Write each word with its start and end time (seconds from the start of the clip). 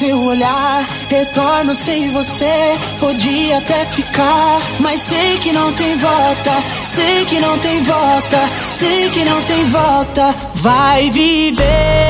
Seu 0.00 0.18
olhar, 0.18 0.88
retorno 1.10 1.74
sem 1.74 2.10
você. 2.10 2.74
Podia 2.98 3.58
até 3.58 3.84
ficar, 3.84 4.58
mas 4.78 4.98
sei 4.98 5.36
que 5.40 5.52
não 5.52 5.74
tem 5.74 5.94
volta. 5.98 6.52
Sei 6.82 7.26
que 7.26 7.38
não 7.38 7.58
tem 7.58 7.82
volta, 7.82 8.48
sei 8.70 9.10
que 9.10 9.22
não 9.26 9.42
tem 9.42 9.62
volta. 9.68 10.34
Vai 10.54 11.10
viver. 11.10 12.09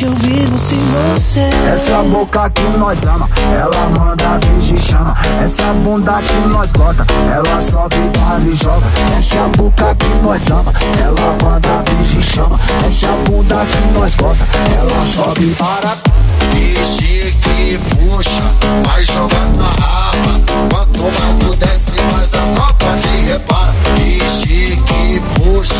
Que 0.00 0.06
eu 0.06 0.14
vivo 0.14 0.58
sem 0.58 0.78
você. 0.78 1.40
Essa 1.70 2.02
boca 2.04 2.48
que 2.48 2.62
nós 2.78 3.04
ama, 3.04 3.28
ela 3.54 3.86
manda 3.90 4.38
beijo 4.38 4.74
e 4.74 4.78
chama. 4.78 5.14
Essa 5.44 5.74
bunda 5.74 6.22
que 6.22 6.48
nós 6.48 6.72
gosta, 6.72 7.04
ela 7.30 7.60
sobe, 7.60 7.96
para 8.14 8.40
e 8.40 8.54
joga. 8.54 8.86
Essa 9.18 9.46
boca 9.58 9.94
que 9.96 10.08
nós 10.24 10.50
ama, 10.50 10.72
ela 10.98 11.36
manda 11.42 11.82
beijo 11.84 12.18
e 12.18 12.22
chama. 12.22 12.58
Essa 12.88 13.08
bunda 13.26 13.56
que 13.56 13.92
nós 13.92 14.14
gosta, 14.14 14.42
ela 14.74 15.04
sobe 15.04 15.54
para. 15.58 15.94
Vixe 16.54 17.34
que 17.42 17.78
puxa, 17.90 18.30
vai 18.82 19.02
jogando 19.02 19.58
na 19.58 19.68
raba. 19.68 20.40
Quanto 20.70 21.00
mais 21.02 21.36
tu 21.40 21.54
desce, 21.56 21.92
mais 22.10 22.34
a 22.36 22.54
tropa 22.54 22.96
te 22.96 23.30
repara. 23.30 23.70
Vixe 23.96 24.78
que 24.86 25.20
puxa, 25.34 25.74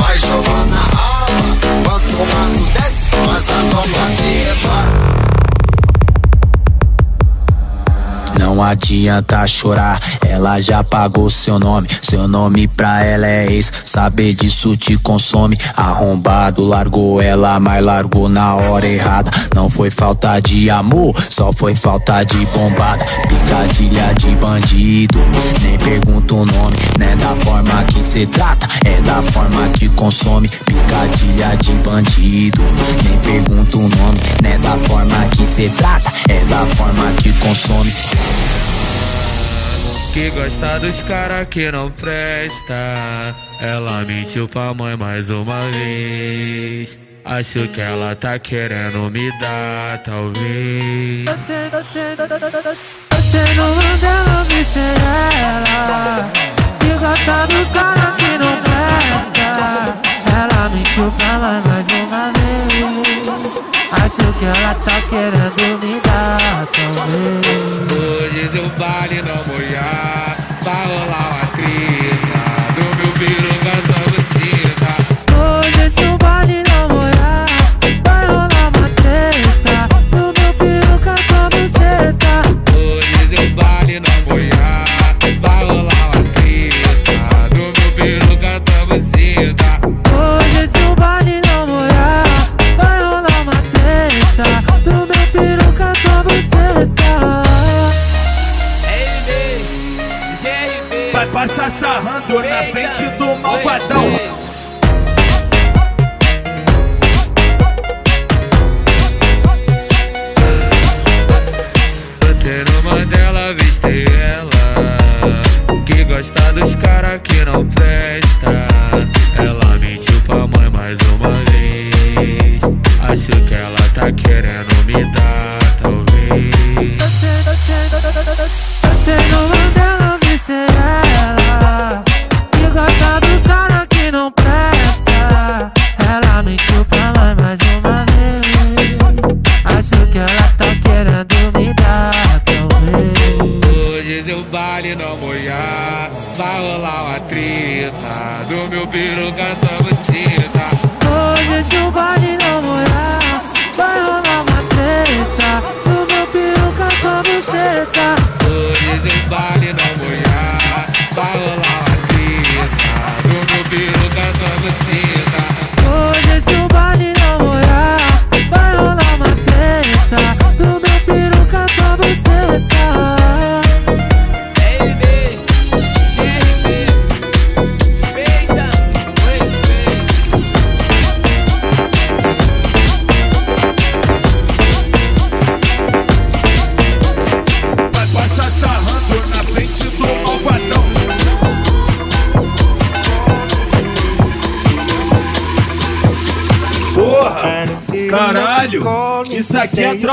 vai 0.00 0.18
jogando 0.18 0.70
na 0.72 0.80
raba. 0.80 1.20
Quanto 1.84 2.14
mais 2.34 2.58
tu 2.58 2.64
desce, 2.72 2.89
mais 3.62 4.46
a 4.46 4.54
tropa 4.56 5.19
Não 8.60 8.66
adianta 8.66 9.46
chorar, 9.46 9.98
ela 10.20 10.60
já 10.60 10.84
pagou 10.84 11.30
seu 11.30 11.58
nome. 11.58 11.88
Seu 12.02 12.28
nome 12.28 12.68
pra 12.68 13.02
ela 13.02 13.26
é 13.26 13.50
ex, 13.50 13.72
saber 13.86 14.34
disso 14.34 14.76
te 14.76 14.98
consome. 14.98 15.56
Arrombado, 15.74 16.62
largou 16.62 17.22
ela, 17.22 17.58
mas 17.58 17.82
largou 17.82 18.28
na 18.28 18.54
hora 18.56 18.86
errada. 18.86 19.30
Não 19.56 19.70
foi 19.70 19.90
falta 19.90 20.38
de 20.40 20.68
amor, 20.68 21.14
só 21.30 21.50
foi 21.50 21.74
falta 21.74 22.22
de 22.22 22.44
bombada. 22.48 23.02
Picadilha 23.26 24.12
de 24.12 24.36
bandido, 24.36 25.18
nem 25.62 25.78
pergunta 25.78 26.34
o 26.34 26.44
nome. 26.44 26.76
Não 26.98 27.06
é 27.06 27.16
da 27.16 27.34
forma 27.36 27.84
que 27.84 28.02
cê 28.02 28.26
trata, 28.26 28.68
é 28.84 29.00
da 29.00 29.22
forma 29.22 29.70
que 29.70 29.88
consome. 29.88 30.50
Picadilha 30.50 31.56
de 31.56 31.72
bandido, 31.82 32.62
nem 33.04 33.18
pergunta 33.20 33.78
o 33.78 33.80
nome. 33.80 34.20
Não 34.42 34.50
é 34.50 34.58
da 34.58 34.76
forma 34.86 35.28
que 35.30 35.46
cê 35.46 35.70
trata, 35.78 36.12
é 36.28 36.44
da 36.44 36.66
forma 36.66 37.10
que 37.22 37.32
consome. 37.38 37.90
Que 40.12 40.28
gosta 40.30 40.80
dos 40.80 41.00
cara 41.02 41.44
que 41.44 41.70
não 41.70 41.90
presta. 41.90 43.34
Ela 43.60 44.04
mentiu 44.04 44.48
pra 44.48 44.74
mãe 44.74 44.96
mais 44.96 45.30
uma 45.30 45.70
vez. 45.70 46.98
Acho 47.24 47.68
que 47.68 47.80
ela 47.80 48.16
tá 48.16 48.38
querendo 48.38 49.10
me 49.10 49.30
dar, 49.40 50.02
talvez. 50.04 51.26
Você 53.10 53.54
não 53.54 53.68
manda 53.74 54.44
me 54.48 54.64
ser 54.64 54.94
ela 55.38 56.30
Que 56.80 56.88
gosta 56.98 57.46
dos 57.46 57.68
caras 57.70 58.16
que 58.16 58.38
não 58.38 58.56
presta 58.62 59.94
Ela 60.34 60.68
mentiu 60.70 61.12
pra 61.12 61.38
mãe 61.38 61.62
mais 61.66 61.86
uma 62.02 62.32
vez 62.32 63.49
Acho 63.92 64.32
que 64.38 64.44
ela 64.44 64.74
tá 64.84 65.00
querendo 65.08 65.78
me 65.82 66.00
dar, 66.00 66.66
talvez. 66.72 67.80
Hoje 67.90 68.58
o 68.58 68.68
baile 68.78 69.22
não 69.22 69.44
molhar, 69.46 70.36
vai 70.62 70.86
rolar 70.86 71.30
uma 71.30 71.49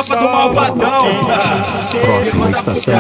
tropa 0.03 0.15
do 0.15 0.31
malvadão! 0.31 1.05
Próxima 2.01 2.51
estação. 2.51 2.94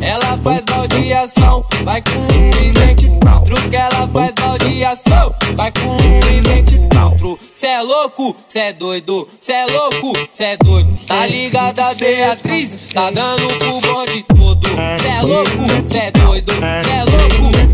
Ela 0.00 0.38
faz 0.38 0.64
baldeação, 0.64 1.64
vai 1.84 2.02
com 2.02 2.10
um 2.10 2.62
e 2.62 2.72
vem 2.72 2.96
com 2.96 3.30
outro. 3.34 3.70
Que 3.70 3.76
ela 3.76 4.08
faz 4.08 4.32
baldeação, 4.34 5.34
vai 5.56 5.72
com 5.72 5.88
um 5.88 6.30
e 6.30 6.40
vem 6.40 6.64
com 6.64 7.04
outro. 7.04 7.38
Cê 7.54 7.66
é 7.66 7.82
louco, 7.82 8.36
cê 8.46 8.58
é 8.60 8.72
doido, 8.72 9.26
cê 9.40 9.52
é 9.52 9.66
louco, 9.66 10.12
cê 10.30 10.44
é 10.44 10.56
doido. 10.58 10.88
Tá 11.06 11.26
ligada, 11.26 11.94
Beatriz? 11.94 12.88
Tá 12.94 13.10
dando 13.10 13.48
pro 13.58 13.80
bonde 13.80 14.24
todo. 14.28 14.68
Cê 15.00 15.08
é 15.08 15.22
louco, 15.22 15.88
cê 15.88 15.98
é 15.98 16.10
doido, 16.12 16.52
cê 16.52 16.90
é 16.90 17.04
louco, 17.04 17.18
cê 17.18 17.40
é 17.40 17.52
doido. 17.54 17.67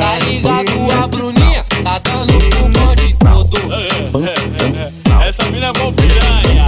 Tá 0.00 0.18
ligado, 0.20 0.90
a 0.92 1.06
Bruninha? 1.06 1.62
Tá 1.84 1.98
dando 1.98 2.32
pro 2.38 2.68
bonde 2.70 3.14
todo. 3.18 3.58
Essa 5.22 5.50
mina 5.50 5.66
é 5.66 5.72
bom 5.74 5.92
piranha. 5.92 6.64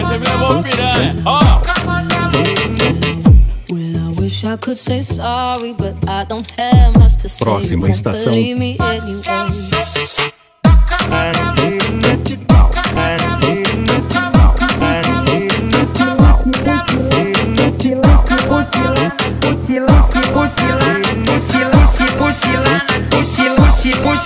Essa 0.00 0.18
mina 0.18 0.32
é 0.32 0.36
bom 0.38 0.60
piranha. 0.62 1.16
Ó. 1.24 1.60
Well, 3.70 4.12
I 11.16 11.75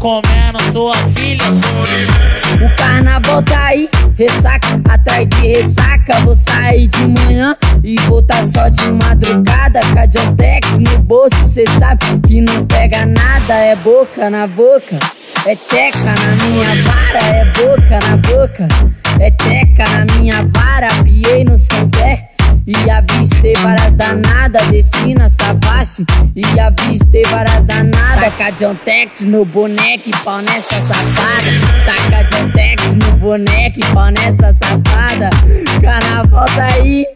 comendo 0.00 0.58
sua 0.72 0.94
filha, 1.14 1.44
O 2.64 2.76
carnaval 2.76 3.42
tá 3.42 3.66
aí, 3.66 3.88
ressaca 4.16 4.80
atrás 4.88 5.28
de 5.28 5.46
ressaca. 5.46 6.20
Vou 6.24 6.34
sair 6.34 6.88
de 6.88 7.06
manhã 7.06 7.54
e 7.84 7.94
voltar 8.08 8.44
só 8.44 8.68
de 8.68 8.90
madrugada. 8.92 9.80
Com 9.92 9.98
a 9.98 10.06
John 10.06 10.34
Tex 10.34 10.78
no 10.78 10.98
bolso, 11.00 11.46
cê 11.46 11.64
sabe 11.78 12.18
que 12.26 12.40
não 12.40 12.66
pega 12.66 13.06
nada. 13.06 13.54
É 13.54 13.76
boca 13.76 14.30
na 14.30 14.46
boca, 14.46 14.98
é 15.46 15.54
tcheca 15.54 15.98
na 15.98 16.44
minha 16.44 16.82
vara. 16.82 17.26
É 17.36 17.44
boca 17.44 17.98
na 18.08 18.16
boca, 18.16 18.68
é 19.20 19.30
tcheca 19.30 19.84
na 19.90 20.14
minha 20.14 20.48
vara. 20.54 20.88
Piei 21.04 21.44
no 21.44 21.56
Santé. 21.58 22.29
E 22.70 22.88
avistei 22.88 23.52
várias 23.54 23.92
danadas, 23.94 24.64
desci 24.68 25.12
na 25.14 25.28
Savassi 25.28 26.06
E 26.36 26.60
avistei 26.60 27.24
várias 27.24 27.64
danadas. 27.64 28.32
Taca 28.36 28.52
John 28.52 28.76
no 29.26 29.44
boneco 29.44 30.10
pau 30.22 30.40
nessa 30.40 30.76
safada. 30.82 31.50
Taca 31.84 32.22
John 32.30 32.52
no 32.96 33.16
boneco 33.16 33.80
pau 33.92 34.10
nessa 34.10 34.54
safada. 34.54 35.30
Carnaval 35.82 36.46
tá 36.54 36.66
aí. 36.74 37.06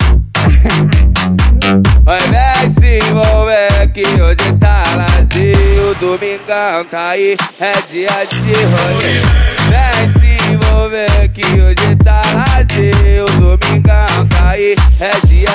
Vai 2.04 2.20
vem 2.20 2.70
se 2.72 3.08
envolver 3.08 3.88
que 3.94 4.04
hoje 4.20 4.52
tá 4.58 4.82
vazio. 4.96 5.94
Domingão 6.00 6.84
tá 6.90 7.10
aí, 7.10 7.36
é 7.60 7.72
dia 7.92 8.26
de 8.26 8.54
rolê. 8.64 9.22
Vem 9.70 10.12
se 10.18 10.50
envolver 10.50 11.28
que 11.28 11.44
hoje 11.44 11.96
tá 12.04 12.22
vazio. 12.34 13.24
Domingão 13.38 14.26
tá 14.28 14.33
aí 14.54 14.74
é 15.00 15.26
dia. 15.26 15.48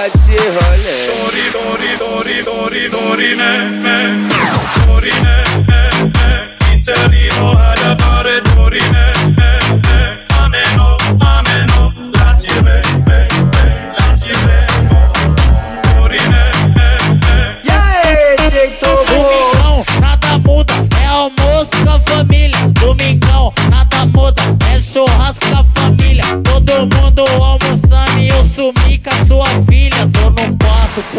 Dori, 1.08 1.50
dori, 1.52 1.98
dori, 1.98 2.44
dori, 2.44 2.90
dori, 2.90 3.36
né, 3.36 3.70
né. 3.82 4.28
Dori, 4.86 5.12
né, 5.22 5.44
né, 5.68 5.90
né. 6.18 6.76
Interino, 6.76 7.52
alabare, 7.58 8.42
dori, 8.42 8.82
né. 8.92 9.19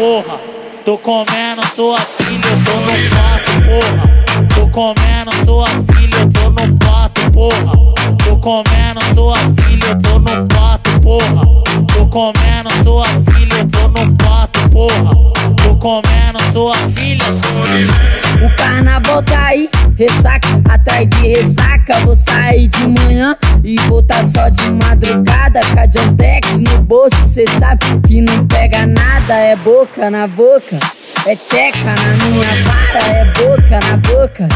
Porra. 0.01 0.39
Tô 0.83 0.97
comendo 0.97 1.61
sua 1.75 1.99
filha, 1.99 2.47
eu 2.47 2.63
tô 2.65 2.73
no 2.73 3.09
quarto, 3.11 3.51
porra. 3.67 4.47
Tô 4.55 4.67
comendo 4.69 5.31
sua 5.45 5.67
filha, 5.67 6.17
eu 6.17 6.31
tô 6.31 6.49
no 6.49 6.79
quarto, 6.79 7.31
porra. 7.31 7.73
Tô 8.17 8.35
comendo 8.37 9.01
sua 9.13 9.35
filha, 9.37 9.85
eu 9.89 10.01
tô 10.01 10.17
no 10.17 10.47
quarto, 10.47 10.99
porra. 11.01 11.45
Tô 11.93 12.07
comendo 12.07 12.83
sua 12.83 13.05
filha, 13.05 13.59
eu 13.59 13.69
tô 13.69 13.87
no 13.89 14.17
quarto, 14.17 14.69
porra. 14.69 15.53
Tô 15.63 15.75
comendo 15.75 16.51
sua 16.51 16.75
filha, 16.95 18.20
O 18.43 18.55
carnaval 18.55 19.21
tá 19.21 19.47
aí, 19.49 19.69
ressaca 19.95 20.47
atrás 20.67 21.07
de 21.09 21.27
ressaca. 21.27 21.99
Vou 21.99 22.15
sair 22.15 22.67
de 22.67 22.87
manhã 22.87 23.37
e 23.63 23.75
voltar 23.81 24.25
só 24.25 24.49
de 24.49 24.71
madrugada. 24.71 25.59
Com 25.59 25.79
a 25.79 25.85
John 25.85 26.15
Tex 26.15 26.57
no 26.59 26.81
bolso, 26.81 27.15
cê 27.27 27.45
sabe 27.59 27.85
que 28.07 28.19
não 28.21 28.47
pega 28.47 28.87
nada. 28.87 29.35
É 29.35 29.55
boca 29.57 30.09
na 30.09 30.27
boca, 30.27 30.79
é 31.27 31.35
tcheca 31.35 31.77
na 31.85 32.25
minha 32.25 32.47
vara. 32.63 33.07
É 33.15 33.25
boca 33.25 33.79
na 33.87 33.97
boca, 33.97 34.47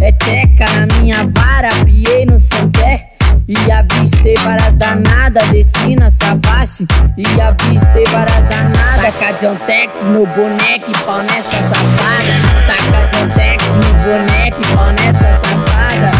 é 0.00 0.12
tcheca 0.12 0.66
na 0.76 0.94
minha 0.94 1.28
vara. 1.34 1.68
Piei 1.84 2.24
no 2.24 2.38
Santé. 2.38 3.11
E 3.48 3.72
avistei 3.72 4.34
várias 4.44 4.74
danadas, 4.76 5.48
desci 5.48 5.96
na 5.96 6.10
Savassi 6.10 6.86
E 7.16 7.40
avistei 7.40 8.04
várias 8.12 8.48
danadas 8.48 8.82
Taca 9.02 9.32
John 9.40 9.56
Tex 9.66 10.06
no 10.06 10.24
boneco 10.26 10.92
pau 11.04 11.18
nessa 11.22 11.56
safada. 11.56 12.32
Taca 12.68 13.26
Tex 13.34 13.74
no 13.74 13.92
boneco 14.04 14.60
pau 14.74 14.92
nessa 14.92 15.40
safada. 15.42 16.10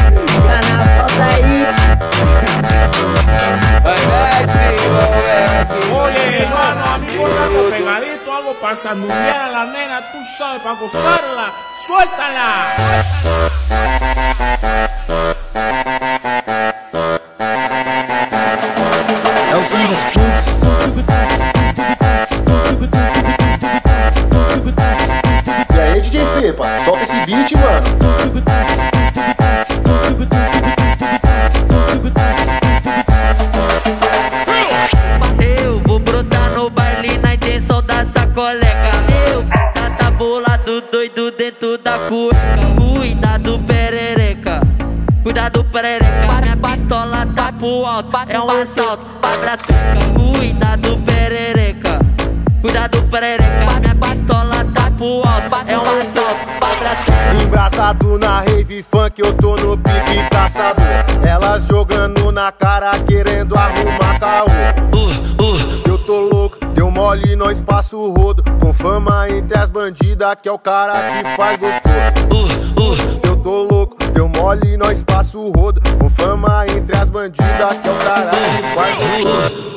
Carnaval 0.48 1.06
tá 1.06 1.26
aí. 1.36 1.66
Vai 3.82 4.42
se 4.46 4.62
envolver 4.74 5.66
que 5.68 5.80
Oye, 5.94 6.24
hermano, 6.42 6.82
amigo, 6.94 7.24
algo 7.24 7.70
pegadito, 7.70 8.30
algo 8.30 8.54
para 8.54 8.76
sanudear 8.76 9.48
a 9.48 9.50
la 9.50 9.64
nena, 9.66 10.02
tú 10.10 10.18
sabes, 10.38 10.62
para 10.62 10.74
gozarla. 10.74 11.52
¡Suéltala! 11.86 13.81
Nós 67.36 67.60
passa 67.60 67.96
o 67.96 68.10
rodo. 68.10 68.42
Com 68.60 68.72
fama 68.72 69.28
entre 69.28 69.58
as 69.58 69.70
bandidas, 69.70 70.36
que 70.42 70.48
é 70.48 70.52
o 70.52 70.58
cara 70.58 70.94
que 70.94 71.36
faz 71.36 71.58
gostoso. 71.58 73.18
Se 73.18 73.26
eu 73.26 73.36
tô 73.36 73.62
louco, 73.62 73.96
deu 74.12 74.28
mole, 74.28 74.76
nós 74.76 75.02
passa 75.02 75.38
o 75.38 75.50
rodo. 75.50 75.80
Com 75.98 76.08
fama 76.08 76.66
entre 76.66 76.96
as 76.96 77.10
bandidas, 77.10 77.78
que 77.82 77.88
é 77.88 77.92
o 77.92 77.96
cara 77.96 78.30
que 78.30 78.74
faz 78.74 78.98
gostoso. 78.98 79.71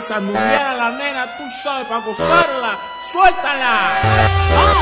Sanudear 0.00 0.66
a 0.66 0.74
la 0.74 0.90
nena, 0.92 1.26
tú 1.36 1.44
sabes, 1.62 1.86
para 1.86 2.00
gozarla. 2.00 2.78
¡Suéltala! 3.12 4.81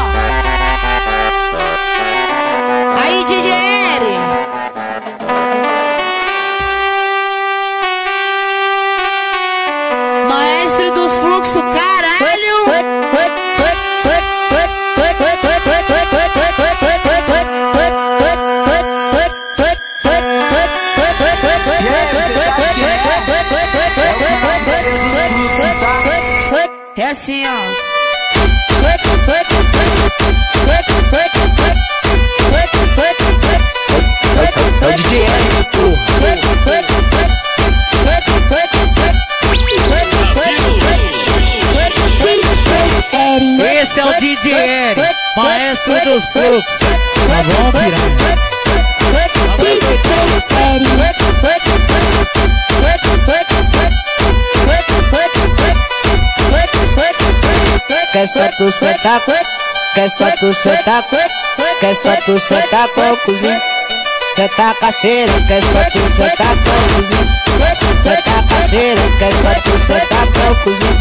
tu 58.60 58.70
sentar 58.72 59.18
com 59.20 59.32
Quer 59.94 60.10
só 60.10 60.30
tu 60.38 60.52
sentar 60.52 61.02
com 61.04 61.16
Quer 61.80 61.96
só 61.96 62.14
tu 62.26 62.38
sentar 62.38 62.88
com 62.88 63.10
o 63.10 63.16
cozinho 63.24 63.58
Quer 64.36 64.50
tacar 64.50 64.92
cheiro, 64.92 65.32
quer 65.48 65.62
só 65.62 65.82
tu 65.90 66.06
sentar 66.14 66.54
com 66.56 66.70
o 66.70 66.94
cozinho 66.94 67.26
Quer 68.04 68.22
tacar 68.22 68.68
cheiro, 68.68 69.00
quer 69.18 69.32
só 69.32 69.60
tu 69.62 69.78
sentar 69.78 70.26
com 70.26 70.52
o 70.52 70.56
cozinho 70.62 70.98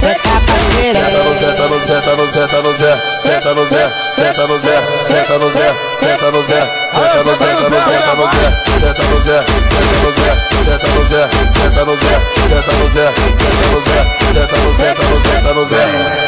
Quer 0.00 0.16
tacar 0.16 0.60
cheiro 0.72 0.98
Senta 1.38 1.68
no 1.68 1.78
Zé, 1.78 2.00
senta 2.00 2.16
no 2.16 2.26
Zé, 2.32 2.48
senta 2.48 2.62
no 2.62 2.72
Zé 2.72 2.92
Senta 3.22 3.52
no 3.54 3.64
Zé, 3.68 3.84
senta 4.16 4.46
no 4.48 4.58
Zé, 4.58 4.76
senta 5.08 5.38
no 5.38 5.50
Zé 5.52 5.68
Senta 6.00 6.30
no 6.30 6.42
Zé, 6.42 6.64
senta 6.80 7.04
no 7.20 7.52
Zé, 7.68 7.76
senta 7.78 8.16
no 8.16 8.32
Zé 8.32 8.56
Senta 8.78 9.04
no 9.04 9.18
Zé, 9.18 9.28
senta 9.28 9.28
no 9.28 9.28
Zé, 9.28 9.44
senta 9.98 10.04
no 10.04 10.16
Zé 10.38 10.46
Senta 10.48 10.94
no 10.94 11.06
Zé, 11.08 11.28
senta 11.58 11.84
no 11.84 11.96
Zé, 11.96 12.16
senta 12.38 12.64
no 12.64 12.88
Zé 12.88 13.06
Senta 13.08 13.56
no 13.58 13.84
Zé, 13.84 14.04
senta 14.32 14.56
no 14.56 14.70
Zé, 14.78 14.94
senta 15.28 15.54
no 15.54 15.68
Zé 15.68 16.27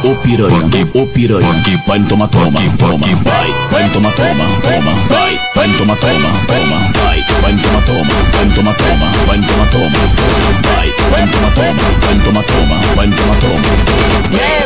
O 0.00 0.14
piranha, 0.14 0.64
o 0.94 1.06
piranha, 1.08 1.48
vai 1.86 2.00
toma, 2.04 2.28
toma, 2.28 2.60
toma, 2.78 3.06
vai, 3.24 3.52
vai 3.68 3.90
toma, 3.90 4.12
toma, 4.12 4.44
toma, 4.62 4.94
vai, 5.08 5.40
vai 5.54 5.76
toma, 5.76 5.96
toma, 5.96 6.30
toma, 6.46 6.78
vai, 6.94 7.24
vai 7.42 7.56
toma, 7.56 7.82
toma, 7.82 8.14
vai 8.32 8.48
toma, 8.54 8.74
toma, 8.74 9.06
vai 9.26 9.40
toma, 9.40 9.66
toma, 9.66 9.98
vai, 10.62 10.88
vai 11.10 11.26
toma, 11.28 11.50
toma, 11.50 11.82
vai 12.00 12.18
toma, 12.24 12.42
toma, 12.44 12.78
vai 12.94 13.08
toma, 13.10 13.34
toma. 13.40 13.68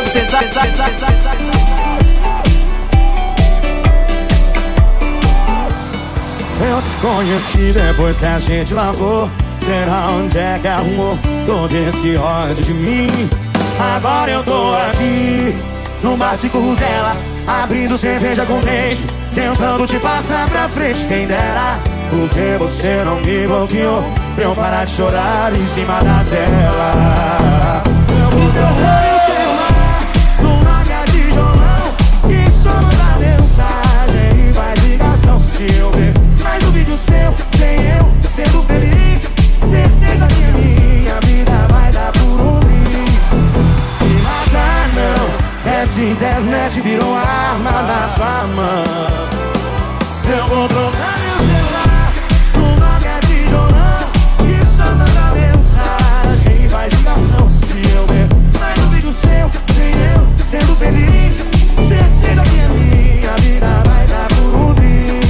Você 0.05 0.25
sabe, 0.25 0.49
sabe, 0.49 0.71
sabe, 0.71 0.95
sabe, 0.97 1.17
sabe. 1.23 1.43
Eu 6.61 6.81
te 6.81 6.93
conheci 7.01 7.73
depois 7.73 8.17
que 8.17 8.25
a 8.25 8.39
gente 8.39 8.73
lavou. 8.73 9.29
Será 9.65 10.09
onde 10.09 10.37
é 10.37 10.59
que 10.61 10.67
arrumou 10.67 11.17
todo 11.45 11.73
esse 11.73 12.15
ódio 12.17 12.63
de 12.63 12.73
mim? 12.73 13.42
Agora 13.79 14.31
eu 14.31 14.43
tô 14.43 14.73
aqui, 14.73 15.55
no 16.01 16.15
bate-curro 16.15 16.75
dela, 16.75 17.15
abrindo 17.47 17.97
cerveja 17.97 18.45
com 18.45 18.59
leite, 18.59 19.05
tentando 19.33 19.85
te 19.85 19.99
passar 19.99 20.49
pra 20.49 20.69
frente, 20.69 21.05
quem 21.07 21.27
dera. 21.27 21.79
Porque 22.09 22.57
você 22.59 23.03
não 23.03 23.19
me 23.21 23.47
bloqueou, 23.47 24.03
pra 24.35 24.43
eu 24.43 24.55
parar 24.55 24.85
de 24.85 24.91
chorar 24.91 25.53
em 25.55 25.65
cima 25.65 25.99
da 26.03 26.23
tela. 26.29 27.83
Eu 28.09 28.29
vou 28.37 28.51
correr 28.51 29.13
seu, 36.95 37.33
sem 37.57 37.75
eu, 37.97 38.29
sendo 38.29 38.63
feliz, 38.63 39.02
internet 46.63 46.81
virou 46.81 47.15
arma 47.15 47.83
na 47.83 48.07
sua 48.07 48.47
mão. 48.55 48.83
Eu 50.25 50.47
vou 50.47 50.67
trocar 50.67 51.19
meu 51.19 51.37
celular, 51.49 52.13
o 52.55 52.59
nome 52.79 53.05
é 53.05 53.19
tijolão, 53.27 54.11
e 54.39 54.65
só 54.65 54.83
manda 54.95 55.25
mensagem 55.33 56.65
e 56.65 56.69
faz 56.69 56.93
ligação 56.93 57.49
se 57.49 57.73
eu 57.93 58.05
ver. 58.07 58.29
Mais 58.59 58.79
um 58.79 58.89
vídeo 58.91 59.11
seu, 59.11 59.49
sem 59.75 59.91
eu, 59.91 60.27
sendo 60.45 60.75
feliz, 60.77 61.35
certeza 61.87 62.43
que 62.43 62.59
a 62.61 62.69
minha 62.69 63.33
vida 63.41 63.83
vai 63.85 64.07
dar 64.07 64.27
por 64.29 64.55
um 64.55 64.73
triz. 64.73 65.25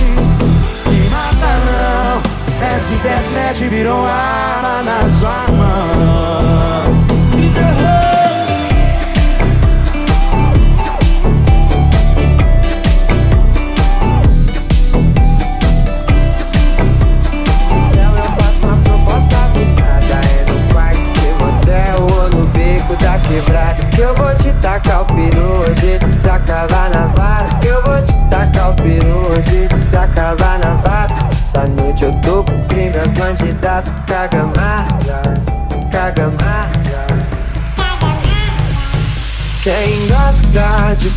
Me 0.88 1.10
mata 1.10 1.54
não, 1.66 2.22
essa 2.68 2.94
internet 2.94 3.68
virou 3.70 4.06
arma 4.06 4.84
na 4.84 5.00
sua 5.20 5.46
mão. 5.48 5.53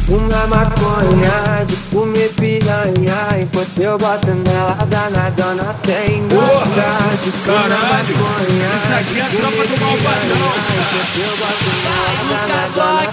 Fumar 0.06 0.46
maconha, 0.46 1.64
de 1.66 1.76
comer 1.90 2.32
piranha 2.34 3.40
Enquanto 3.40 3.78
eu 3.78 3.98
boto 3.98 4.32
nela 4.32 4.86
danadona 4.88 5.75
Quem 5.82 6.28
gosta 6.28 7.16
de 7.22 7.30
fumar 7.32 7.68
maconha 7.68 8.70
Isso 8.76 8.92
aqui 8.94 9.18
é 9.18 9.22
a 9.22 9.28
tropa 9.28 9.66
do 9.66 9.80
malvadão. 9.80 10.36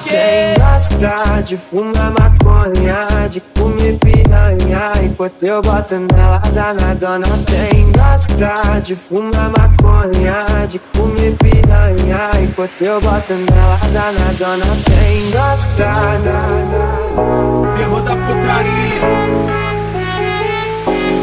Quem 0.03 0.53
gosta 0.59 1.41
de 1.41 1.57
fumar 1.57 2.11
maconha, 2.11 3.27
de 3.29 3.41
comer 3.41 3.62
piranha 3.99 4.91
Enquanto 5.03 5.43
eu 5.43 5.61
boto 5.61 5.95
nela 6.13 6.39
danadona 6.53 7.27
Quem 7.45 7.91
gosta 7.91 8.79
de 8.81 8.95
fumar 8.95 9.51
maconha, 9.51 10.67
de 10.67 10.79
comer 10.79 11.35
piranha. 11.37 12.31
Enquanto 12.41 12.81
eu 12.81 12.99
boto 13.01 13.33
nela 13.33 13.79
danadona 13.93 14.65
Quem 14.85 15.31
gosta 15.31 15.93
Terror 17.75 18.01
da 18.01 18.15
putaria. 18.15 19.01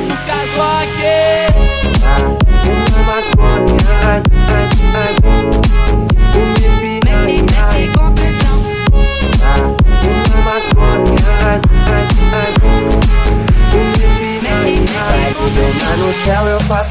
Lucas 0.09 0.51
Rock 0.57 1.01
Fumar 2.65 3.05
maconha, 3.07 4.23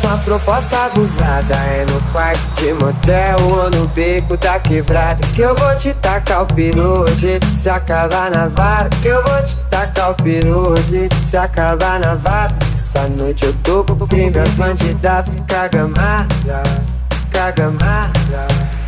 uma 0.03 0.18
proposta 0.20 0.86
abusada. 0.86 1.56
É 1.56 1.86
no 1.89 2.01
quarto 2.12 2.62
de 2.62 2.74
motel 2.74 3.38
ou 3.41 3.70
no 3.70 3.88
beco 3.89 4.38
da 4.38 4.60
quebrada 4.60 5.22
Que 5.34 5.41
eu 5.41 5.56
vou 5.56 5.75
te 5.75 5.94
tacar 5.96 6.44
o 6.44 6.46
peru. 6.46 7.01
Hoje 7.01 7.39
de 7.39 7.48
se 7.48 7.70
acabar 7.70 8.32
na 8.32 8.48
vara 8.48 8.89
Que 9.01 9.08
eu 9.08 9.24
vou 9.24 9.41
te 9.44 9.58
tacar 9.70 10.12
o 10.12 10.15
peru. 10.15 10.72
Hoje 10.72 11.08
de 11.08 11.15
se 11.15 11.38
acabar 11.38 12.00
na 12.00 12.15
vara 12.15 12.53
Essa 12.74 13.08
noite 13.08 13.46
eu 13.46 13.53
tô 13.63 13.84
com 13.84 14.08
crime, 14.08 14.38
a 14.39 14.48
bandida 14.58 15.24
fica 15.24 15.68
gamada 15.68 16.63
Fica 17.10 17.51
gamada 17.51 18.78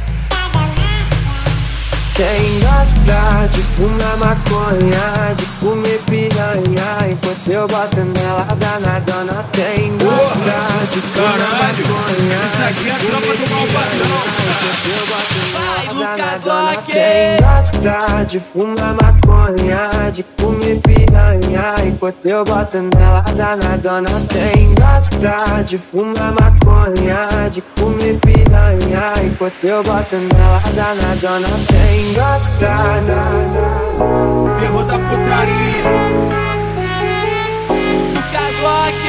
quem 2.16 2.60
gosta 2.60 3.48
de 3.48 3.62
fumar 3.62 4.18
maconha, 4.18 5.34
de 5.36 5.46
comer 5.60 6.00
piranha 6.10 7.10
Enquanto 7.10 7.48
eu 7.48 7.68
boto 7.68 8.02
nela 8.02 8.44
danadona 8.58 9.46
Quem 9.52 9.98
gosta 9.98 10.86
de 10.92 11.02
fumar 11.02 11.38
maconha, 11.40 12.40
Isso 12.46 12.64
aqui 12.64 12.90
é 12.90 12.92
a 12.92 13.00
tropa 13.00 13.34
do 13.36 13.46
malvadão 13.50 14.42
danadona 16.02 16.82
Quem 16.86 17.38
gosta 17.40 18.26
de 18.26 18.40
fumar 18.40 18.96
maconha, 18.96 20.12
de 20.12 20.24
comer 20.24 20.82
piranha 20.82 21.76
Enquanto 21.86 22.26
eu 22.26 22.44
boto 22.44 22.82
nela 22.96 23.22
danadona 23.22 24.10
Quem 24.30 24.74
gosta 24.76 25.64
de 25.64 25.78
fumar 25.78 26.34
maconha, 26.34 27.50
de 27.50 27.62
comer 27.80 28.20
piranha 28.20 29.14
Enquanto 29.24 29.64
eu 29.64 29.84
boto 29.84 30.18
nela 30.18 30.62
danadona 30.76 31.48
Quem 31.68 32.01
gosta 32.14 32.74
Terror 34.60 34.84
da 34.86 34.98
putaria 34.98 35.84
Lucas 38.16 38.56
Rock 38.64 39.06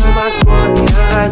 Fumar 0.00 0.32
maconha, 0.44 1.30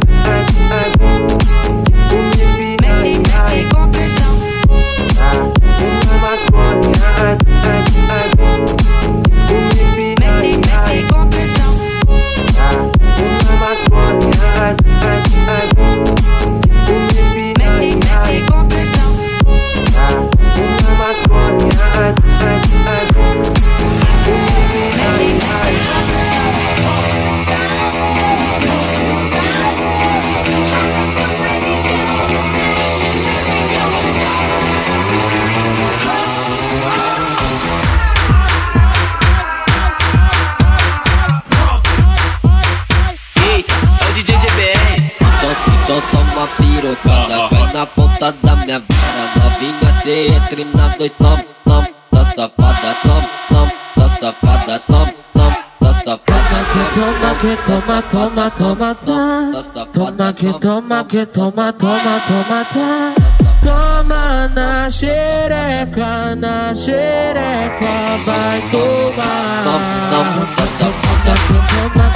toma, 58.59 58.95
toma, 58.95 59.63
toma. 59.73 59.87
Toma 59.93 60.33
que 60.33 60.53
toma, 60.59 61.05
que 61.05 61.27
toma, 61.27 61.73
toma, 61.73 62.21
toma, 62.27 62.65
tá. 62.65 63.15
Toma 63.63 64.49
na 64.49 64.91
xereca, 64.91 66.35
na 66.37 66.75
xereca, 66.75 68.19
vai 68.27 68.61
tomar. 68.71 69.65
Toma 69.65 71.01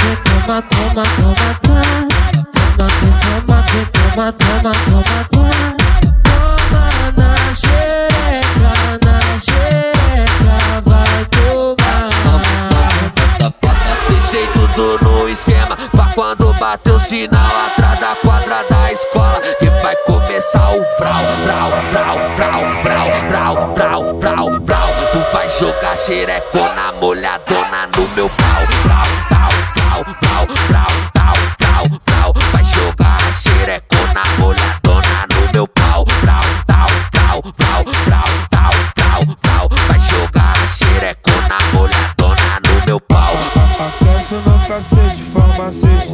que 0.01 0.13
toma, 0.27 0.63
toma, 0.63 0.63
toma, 0.63 1.03
toma, 1.17 1.49
tá. 1.63 1.83
Toma 2.53 2.87
que 2.99 3.11
toma, 3.23 3.63
que 3.63 3.81
toma, 3.93 4.33
toma, 4.33 4.73
toma, 4.73 5.19
tá. 5.31 5.76
Quando 16.17 16.51
bater 16.55 16.93
o 16.93 16.99
sinal 16.99 17.67
Atrás 17.67 18.01
da 18.01 18.17
quadra 18.17 18.65
da 18.71 18.91
escola 18.91 19.41
Que 19.61 19.69
vai 19.83 19.95
começar 19.97 20.75
o 20.75 20.83
frau 20.97 21.23
Frau, 21.45 21.71
frau, 21.93 22.17
frau, 22.37 22.61
frau, 22.83 23.09
frau, 23.29 23.75
frau, 23.75 24.21
frau, 24.21 24.67
frau 24.67 24.89
Tu 25.13 25.33
vai 25.33 25.49
jogar 25.51 25.97
xerecona 25.97 26.93
molhadona 27.01 27.89
no 27.95 28.09
meu 28.17 28.31
pau 28.31 28.67
Frau, 28.83 29.05
frau, 29.29 29.51
frau, 29.85 30.05
frau, 30.23 30.47
frau, 30.67 31.35
frau, 31.61 32.01
frau, 32.07 32.33
Vai 32.51 32.65
jogar 32.65 33.21
xerecona 33.35 34.23
molhadona 34.39 35.27
no 35.35 35.53
meu 35.53 35.69
pau 35.69 36.05
Frau, 36.23 36.43
frau, 36.73 37.43
frau, 37.59 37.85
frau, 38.07 39.23
frau, 39.43 39.69
Vai 39.87 40.01
jogar 40.01 40.57
xerecona 40.79 41.59
molhadona 41.75 42.61
no 42.67 42.87
meu 42.87 43.01
pau 43.01 43.35
Aquece 43.87 44.35
no 44.35 44.59
cacete, 44.67 45.23
farmacete 45.33 45.67
10 45.67 45.87
Me 45.87 45.97
chama 45.97 46.06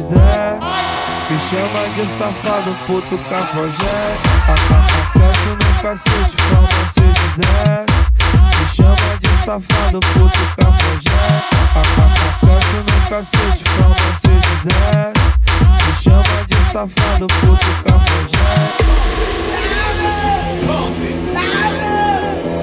de 1.89 2.05
safado, 2.05 2.73
puto 2.87 3.17
cafajeste 3.29 4.29
Aquece 4.47 5.51
no 5.59 5.69
cacete, 5.81 6.35
farmacete 6.49 7.25
10 7.37 7.85
Me 8.57 8.65
chama 8.73 9.09
de 9.19 9.31
safado, 9.45 9.99
puto 9.99 10.43
cafajeste 10.55 11.11
Aquece 11.75 12.79
no 12.87 12.97
cacete, 13.09 13.63
farmacete 13.75 14.53
10 14.63 15.13
Me 15.83 15.91
chama 16.01 16.37
de 16.47 16.57
safado, 16.71 17.25
puto 17.27 17.67
cafajeste 17.83 18.83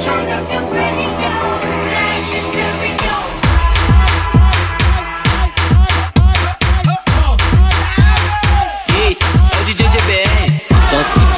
Turn 0.03 0.29
up 0.31 0.51
your 0.51 0.65
radio, 0.73 1.10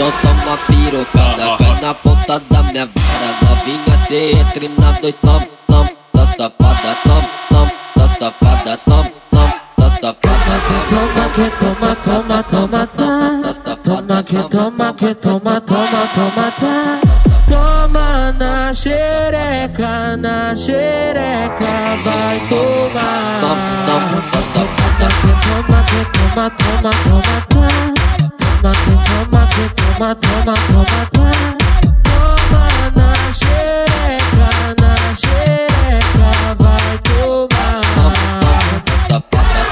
Então 0.03 0.35
toma 0.35 0.57
pirocada, 0.67 1.57
vai 1.59 1.81
na 1.81 1.95
ponta 1.95 2.43
da 2.51 2.63
minha 2.65 2.87
vara 2.87 3.55
Novinha, 3.55 3.99
cê 3.99 4.33
entra 4.33 4.65
e 4.65 4.69
na 4.69 4.91
noite, 5.01 5.17
toma, 5.23 5.47
toma 5.69 5.91
Das 6.13 6.35
tapadas, 6.35 6.97
toma, 7.05 7.29
toma 7.49 7.73
Das 7.95 8.19
tapadas, 8.19 8.81
toma, 8.85 9.13
toma 9.31 9.55
Das 9.79 10.01
tapadas, 10.01 10.63
Toma 10.91 11.29
que 11.37 11.51
toma, 11.57 11.97
toma, 12.05 12.43
toma, 12.43 12.87
tá. 12.89 13.77
Toma 13.85 14.23
que 14.25 14.43
toma, 14.49 14.93
que 14.95 15.15
toma, 15.15 15.61
toma, 15.61 16.09
toma, 16.17 16.51
tá. 16.51 17.01
Toma 17.49 18.33
na 18.33 18.75
xereca, 18.75 20.17
na 20.17 20.57
xereca, 20.57 21.97
vai 22.03 22.41
tomar. 22.49 23.41
Toma 23.41 23.83
toma, 23.87 24.23
toma, 26.35 26.51
toma, 26.51 26.91
toma, 26.91 27.23
tá 27.23 27.42
toma, 30.03 30.17
toma, 30.17 30.55
toma, 30.55 30.85
toma. 31.13 31.31
Toma 32.03 32.67
na 32.97 33.13
xereca, 33.33 34.51
na 34.81 34.95
xereca, 35.15 36.31
vai 36.59 36.99
tomar. 37.05 37.83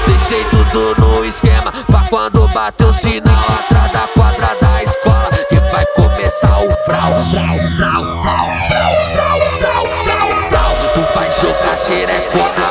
Deixei 0.07 0.43
tudo 0.45 0.95
no 1.01 1.25
esquema, 1.25 1.71
pra 1.87 2.01
quando 2.09 2.47
bater 2.53 2.85
o 2.85 2.93
sinal 2.93 3.45
atrás 3.59 3.91
da 3.91 4.07
quadra 4.15 4.55
da 4.61 4.83
escola. 4.83 5.29
Que 5.49 5.59
vai 5.69 5.85
começar 5.87 6.59
o 6.59 6.71
frau, 6.85 7.11
frau, 7.31 7.57
frau, 7.77 8.03
frau, 8.23 8.47
frau, 8.69 8.93
frau, 9.11 9.39
frau, 9.59 9.85
frau, 10.05 10.29
frau. 10.49 10.71
Tu 10.93 11.01
vai 11.13 11.29
jogar 11.31 11.77
xerecona. 11.77 12.70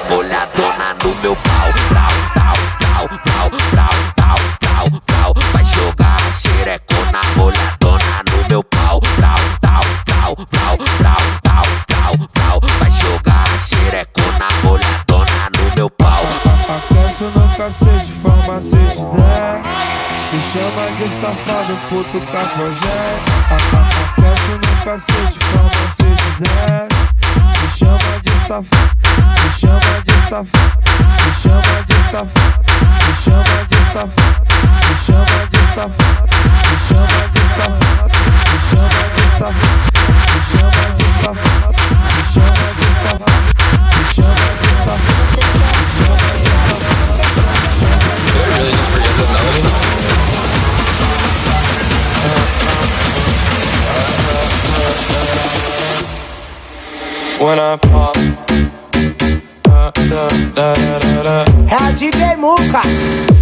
Safado, 21.31 21.75
puto 21.89 22.19
cafajé 22.27 22.99
Aquece 23.51 24.55
no 24.55 24.73
cacete, 24.85 25.39
forma 25.47 25.85
6 25.97 26.09
de 26.09 26.45
10 26.45 26.91
Me 27.61 27.67
chama 27.77 28.13
de 28.25 28.35
safado, 28.49 28.91
me 29.39 29.49
chama 29.59 29.95
de 30.07 30.17
safado 30.29 30.73
Me 31.21 31.31
chama 31.43 31.75
de 31.87 31.99
safado, 32.11 32.55
me 33.07 33.13
chama 33.23 33.57
de 33.71 33.81
safado 33.93 34.35
Me 34.81 34.95
chama 35.07 35.39
de 35.51 35.63
safado, 35.75 36.27
me 36.67 36.77
chama 36.89 37.21
de 37.35 37.43
safado 37.57 37.87
Me 38.51 38.59
chama 38.71 39.03
de 39.15 39.25
safado, 39.39 39.61
me 39.61 39.79
chama 39.81 40.75
de 40.81 41.27
safado 41.31 41.69
Me 42.01 42.23
chama 42.23 42.77
de 42.81 42.89
safado, 43.05 43.39
me 43.91 44.05
chama 44.15 44.49
de 44.51 44.71
safado 44.71 45.11
When 48.31 48.53
I 48.53 48.65
pop. 49.21 49.21
Da, 49.21 49.27
da, 49.27 49.63
da, 49.63 49.70
da, 57.41 57.77
da, 60.55 60.73
da. 61.23 61.45
É 61.71 61.75
a 61.75 61.91
DJ 61.93 62.37
Muca 62.37 62.83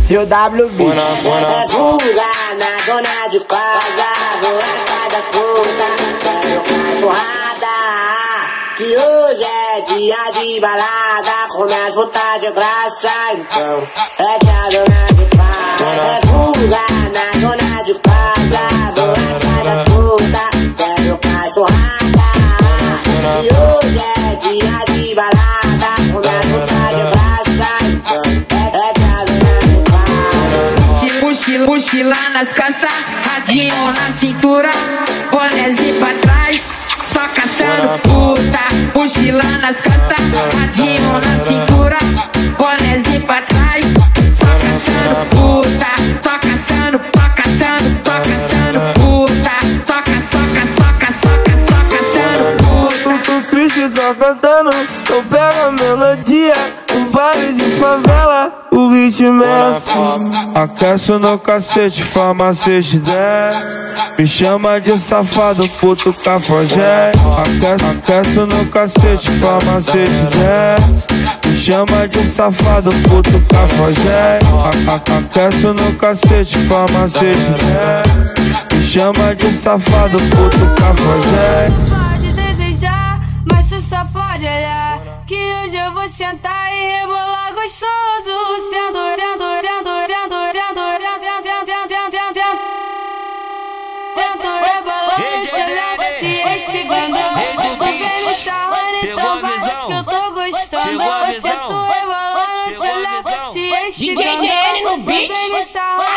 e 0.09 0.17
o 0.17 0.23
WB. 0.23 0.85
When 0.85 0.97
I, 0.97 1.03
when 1.25 1.45
I 1.45 1.69
Fuga 1.69 2.31
na 2.59 2.77
dona 2.87 3.29
de 3.29 3.41
casa, 3.41 4.11
vou 4.41 4.57
a 4.57 4.75
cada 4.87 5.21
puta, 5.33 5.89
quero 6.23 6.61
cachorrada. 6.63 7.75
Que 8.77 8.85
hoje 8.97 9.43
é 9.43 9.81
dia 9.81 10.31
de 10.31 10.61
balada, 10.61 11.49
come 11.49 11.75
as 11.75 11.93
botas 11.93 12.41
de 12.41 12.53
graça, 12.53 13.11
então 13.35 13.83
é 14.19 14.39
que 14.39 14.49
a 14.49 14.69
dona 14.71 15.07
de 15.13 15.25
casa. 15.37 16.03
É 16.07 16.21
fuga 16.29 16.87
na 17.13 17.27
dona 17.41 17.83
de 17.83 17.95
casa, 17.95 18.63
vou 18.95 19.11
a 19.11 19.15
cada 19.41 19.88
de 24.59 25.15
balada, 25.15 25.95
come 26.13 26.29
as 26.29 26.47
botas 26.47 26.89
de 26.97 27.03
graça, 27.11 27.71
então 28.29 28.59
é 28.59 28.77
a 28.77 28.93
casa. 28.95 29.39
Mochila, 31.23 31.67
mochila 31.67 32.17
nas 32.33 32.49
costas, 32.53 32.93
radinho 33.25 33.87
na 33.87 34.13
cintura, 34.13 34.71
bonézinho 35.31 35.95
pra 35.99 36.15
trás, 36.15 36.61
só 37.13 37.29
caçando 37.29 37.99
puta. 38.01 38.69
Mochila 38.95 39.45
nas 39.61 39.81
costas, 39.81 40.19
radinho 40.55 41.13
na 41.13 41.39
cintura, 41.45 41.99
bonézinho 42.57 43.21
pra 43.27 43.43
trás, 43.43 43.85
só 44.37 44.47
caçando 44.47 45.27
puta. 45.31 45.58
Cantando, 54.19 54.71
então 55.01 55.23
pega 55.25 55.69
a 55.69 55.73
melodia 55.73 56.55
Um 56.95 57.09
vale 57.11 57.53
de 57.53 57.71
favela, 57.77 58.53
o 58.73 58.91
ritmo 58.91 59.43
é 59.43 59.69
assim. 59.69 60.33
Aquece 60.55 61.13
no 61.13 61.39
cacete, 61.39 62.03
farmacêutico 62.03 63.05
10 63.05 64.19
Me 64.19 64.27
chama 64.27 64.81
de 64.81 64.99
safado, 64.99 65.69
puto 65.81 66.13
cafajé. 66.13 67.13
Aquece, 67.39 67.85
aquece 67.85 68.39
no 68.41 68.67
cacete, 68.67 69.31
farmacêutico 69.39 70.31
10 70.31 71.07
Me 71.47 71.59
chama 71.59 72.09
de 72.09 72.27
safado, 72.27 72.91
puto 73.09 73.41
cafajé. 73.49 74.39
Aquece 75.17 75.67
no 75.69 75.93
cacete, 75.95 76.59
farmacêutico 76.67 77.53
10 77.65 78.75
Me 78.75 78.87
chama 78.87 79.35
de 79.35 79.53
safado, 79.53 80.19
puto 80.19 80.75
cafajé 80.81 81.98
tu 83.49 83.83
só 83.83 84.05
pode 84.13 84.45
olhar. 84.45 85.01
Que 85.27 85.35
hoje 85.35 85.77
eu 85.77 85.93
vou 85.93 86.09
sentar 86.09 86.73
e 86.73 87.01
rebolar 87.01 87.53
gostoso. 87.55 87.87
Sendo, 88.71 88.99
sendo, 89.17 89.45
sendo, 89.63 89.93
sendo, 90.07 90.43
sendo, 90.53 90.79
sendo, 90.79 91.15
sendo, 91.19 91.67
sendo, 91.67 91.89
sendo, 91.89 92.35
sendo. 92.35 92.59
Tento 94.15 94.49
rebolando, 94.49 95.47
te 95.47 95.61
olhando, 95.61 96.07
te 96.19 96.31
instigando. 96.57 97.19
Tô 97.79 97.85
vendo 97.87 98.31
sarrando, 98.43 98.99
então 99.03 99.41
vai 99.41 99.59
que 99.87 99.93
eu 99.93 100.05
tô 100.05 100.21
gostando. 100.33 100.99
Tento 101.41 101.77
rebolando, 101.87 102.67
te 102.67 102.83
olhando, 102.91 103.29
te 103.53 103.65
instigando. 103.89 104.43
DN 104.43 104.83
no 104.83 104.97
beat. 104.99 105.29
Tô 105.29 105.35
vendo 105.35 105.65
sarrando, 105.67 106.08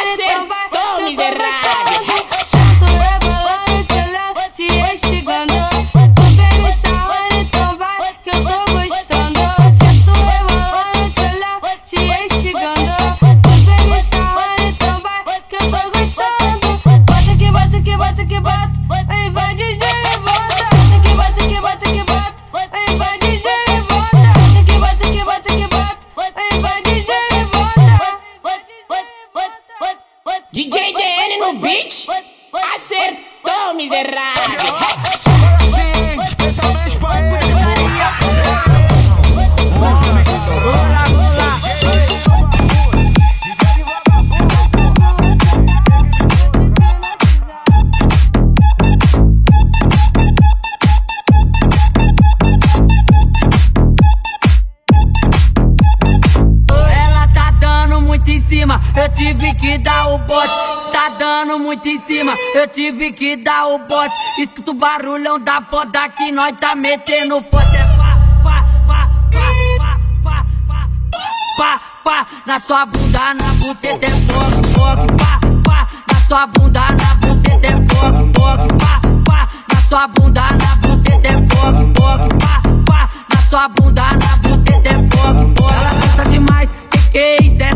eu 62.53 62.67
tive 62.67 63.11
que 63.11 63.35
dar 63.37 63.67
o 63.67 63.79
bote. 63.79 64.15
Escuta 64.39 64.71
o 64.71 64.73
barulhão 64.73 65.39
da 65.39 65.61
foda 65.61 66.09
que 66.09 66.31
nós 66.31 66.55
tá 66.59 66.75
metendo 66.75 67.41
forte. 67.43 67.75
É 67.75 67.83
pá, 67.97 68.17
pá, 68.43 68.65
pá, 68.87 69.09
pá, 69.31 69.99
pá, 70.23 70.45
pá, 70.67 70.87
pá, 71.11 71.21
pá, 71.57 71.81
pá. 72.03 72.27
Na 72.45 72.59
sua 72.59 72.85
bunda, 72.85 73.33
na 73.33 73.53
buceta 73.53 74.05
é 74.05 74.09
fogo, 74.09 74.67
fogo, 74.73 75.17
pá, 75.17 75.39
pá. 75.63 75.87
Na 76.11 76.19
sua 76.21 76.47
bunda, 76.47 76.81
na 76.81 77.15
buceta 77.15 77.67
é 77.67 77.71
fogo, 77.71 78.31
fogo, 78.35 78.77
pá, 78.77 79.01
pá. 79.25 79.47
Na 79.73 79.81
sua 79.81 80.07
bunda, 80.07 80.41
na 80.41 80.75
buceta 80.75 81.27
é 81.27 81.33
fogo, 81.33 81.93
fogo, 81.95 82.37
pá, 82.39 82.61
pá. 82.85 83.09
Na 83.33 83.41
sua 83.43 83.67
bunda, 83.69 84.03
na 84.03 84.35
buceta 84.37 84.89
é 84.89 85.09
fogo, 85.09 85.53
fogo. 85.57 85.73
Ela 85.73 85.93
dança 85.93 86.25
demais, 86.29 86.69
que 86.89 86.99
que 87.11 87.17
é 87.17 87.43
isso? 87.43 87.63
Essa 87.63 87.70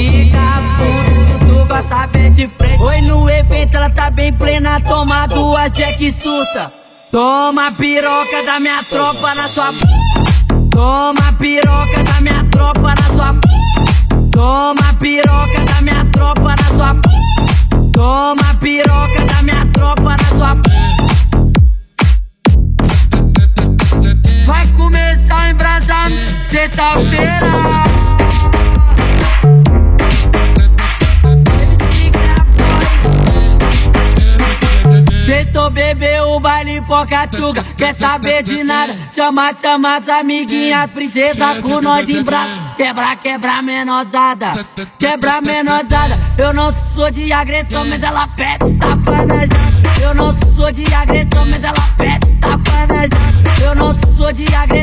Fica 0.00 0.62
puto 0.78 1.12
se 1.26 1.38
tu 1.44 1.66
gosta 1.66 2.06
bem 2.06 2.32
de 2.32 2.48
frente. 2.48 2.82
Oi, 2.82 3.02
no 3.02 3.28
evento 3.28 3.76
ela 3.76 3.90
tá 3.90 4.10
bem 4.10 4.32
plena, 4.32 4.80
toma 4.80 5.26
duas 5.26 5.70
Jack 5.74 6.10
surta. 6.10 6.72
Toma 7.12 7.70
piroca 7.72 8.42
da 8.46 8.58
minha 8.60 8.82
tropa 8.82 9.34
na 9.34 9.46
sua. 9.46 9.68
Toma 10.70 11.32
piroca 11.38 12.02
da 12.02 12.20
minha 12.22 12.42
tropa 12.50 12.94
na 12.94 13.14
sua. 13.14 13.34
Toma 14.32 14.94
piroca 14.98 15.64
da 15.66 15.82
minha 15.82 16.04
tropa 16.06 16.54
na 16.56 16.68
sua. 16.76 16.96
Toma 17.92 18.54
piroca 18.58 19.24
da 19.26 19.42
minha 19.42 19.66
tropa 19.66 20.16
na 20.16 20.28
sua. 20.38 20.56
Vai 24.46 24.66
começar 24.68 25.50
em 25.50 25.54
Brasília 25.54 26.48
sexta-feira. 26.48 27.99
Sextou, 35.24 35.70
bebeu 35.70 36.30
o 36.30 36.40
baile 36.40 36.80
pocatuga 36.82 37.62
Quer 37.76 37.94
saber 37.94 38.42
de 38.42 38.62
nada? 38.64 38.96
Chama, 39.14 39.52
chama 39.54 39.96
as 39.96 40.08
amiguinhas. 40.08 40.90
Princesa 40.90 41.60
com 41.62 41.80
nós 41.80 42.08
em 42.08 42.22
braço 42.22 42.74
Quebra, 42.76 43.16
quebra 43.16 43.62
menosada. 43.62 44.66
Quebra 44.98 45.40
menosada. 45.40 46.18
Eu 46.38 46.52
não 46.52 46.72
sou 46.72 47.10
de 47.10 47.32
agressão 47.32 47.86
Mas 47.86 48.02
ela 48.02 48.26
pede 48.28 48.74
tapa 48.74 49.24
na 49.26 49.40
jaca 49.40 50.02
Eu 50.02 50.14
não 50.14 50.32
sou 50.32 50.72
de 50.72 50.94
agressão 50.94 51.46
Mas 51.46 51.64
ela 51.64 51.88
pede 51.96 52.34
tapa 52.36 52.86
na 52.86 53.02
jaca 53.02 53.62
Eu 53.62 53.74
não 53.74 53.92
sou 53.92 54.32
de 54.32 54.54
agressão 54.54 54.79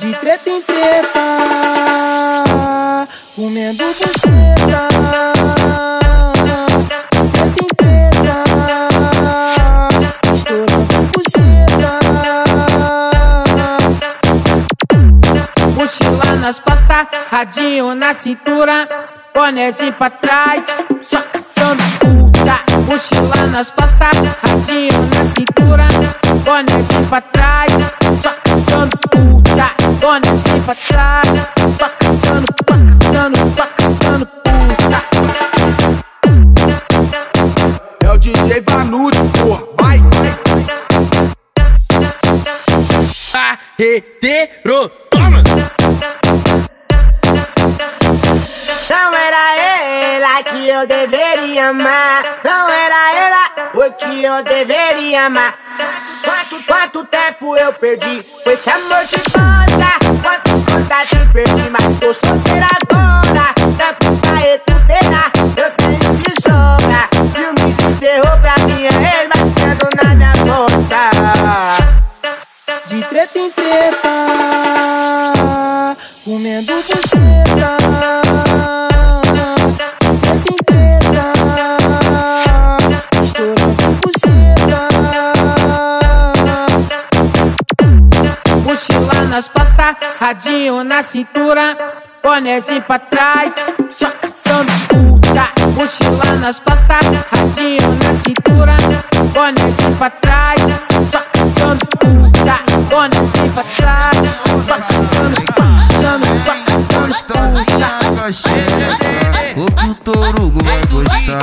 De 0.00 0.14
treta 0.14 0.48
em 0.48 0.62
treta, 0.62 1.20
comendo 3.36 3.84
buceta. 3.84 4.88
Treta 7.32 7.62
em 7.62 7.68
treta, 7.76 8.34
estourando 10.32 11.10
buceta. 11.12 11.90
Mochila 15.76 16.36
nas 16.36 16.60
costas, 16.60 17.06
radinho 17.30 17.94
na 17.94 18.14
cintura, 18.14 18.88
bonézinho 19.34 19.92
pra 19.92 20.08
trás, 20.08 20.64
só 20.98 21.20
caçando 21.20 21.82
puta. 21.98 22.58
Mochila 22.86 23.46
nas 23.48 23.70
costas, 23.70 24.16
radinho 24.42 25.02
na 25.14 25.24
cintura, 25.34 25.86
bonézinho 26.42 27.06
pra 27.06 27.20
trás. 27.20 27.59
Bonézinho 30.00 30.62
pra 30.64 30.74
trás, 30.74 31.28
caçando, 31.28 31.74
só 31.78 31.88
caçando, 32.66 33.36
só 33.56 33.66
caçando 33.66 34.26
puta. 34.26 35.00
É 38.02 38.10
o 38.10 38.18
DJ 38.18 38.62
Vanucci, 38.62 39.18
porra, 39.38 39.62
vai! 39.78 39.98
Carreteiro, 43.80 44.88
toma! 45.10 45.42
Não 48.90 49.14
era 49.14 49.56
ela 49.56 50.42
que 50.42 50.68
eu 50.68 50.86
deveria 50.86 51.68
amar. 51.68 52.40
Não 52.44 52.68
era 52.68 53.12
ela 53.14 53.70
o 53.74 53.92
que 53.92 54.24
eu 54.24 54.42
deveria 54.44 55.26
amar. 55.26 55.58
Quanto, 56.70 57.04
tempo 57.06 57.56
eu 57.56 57.72
perdi 57.72 58.22
com 58.44 58.50
esse 58.52 58.70
amor 58.70 59.04
de 59.04 59.16
volta? 59.32 59.98
Quantas 60.22 60.52
contas 60.72 61.08
te 61.08 61.18
perdi, 61.32 61.68
mas 61.68 61.82
tô 61.98 62.14
solteira 62.14 62.68
agora. 62.80 63.46
Tempo 63.76 64.16
pra 64.18 64.34
recuperar, 64.36 65.32
eu 65.56 65.68
tenho 65.72 66.14
de 66.14 66.32
sobra. 66.40 67.08
Filme 67.34 67.72
de 67.72 67.88
terror 67.98 68.38
pra 68.40 68.54
minha 68.66 68.88
ex, 68.88 69.28
mas 69.34 69.42
tendo 69.56 69.88
na 70.00 70.14
minha 70.14 70.32
conta. 70.46 71.10
De 72.86 73.02
treta 73.02 73.38
em 73.40 73.50
treta, 73.50 74.08
comendo 76.24 76.72
buceta. 76.72 77.79
Nas 89.30 89.48
costas, 89.48 89.96
radinho 90.18 90.82
na 90.82 91.04
cintura, 91.04 91.76
bonézinho 92.20 92.82
pra 92.82 92.98
trás, 92.98 93.54
só 93.88 94.10
caçando 94.10 94.72
puta. 94.88 95.48
Mochila 95.76 96.34
nas 96.40 96.58
costas, 96.58 97.06
radinho 97.30 97.96
na 98.02 98.14
cintura, 98.22 98.76
bonézinho 99.32 99.96
pra 99.96 100.10
trás, 100.10 100.60
só 101.08 101.20
caçando 101.32 101.86
puta. 102.00 102.58
Bonézinho 102.90 103.52
pra 103.54 103.62
trás, 103.62 104.16
só 104.66 104.74
caçando, 104.74 105.40
só 105.46 105.62
caçando, 105.78 106.26
só 106.44 106.54
caçando 106.66 107.14
puta. 107.26 108.99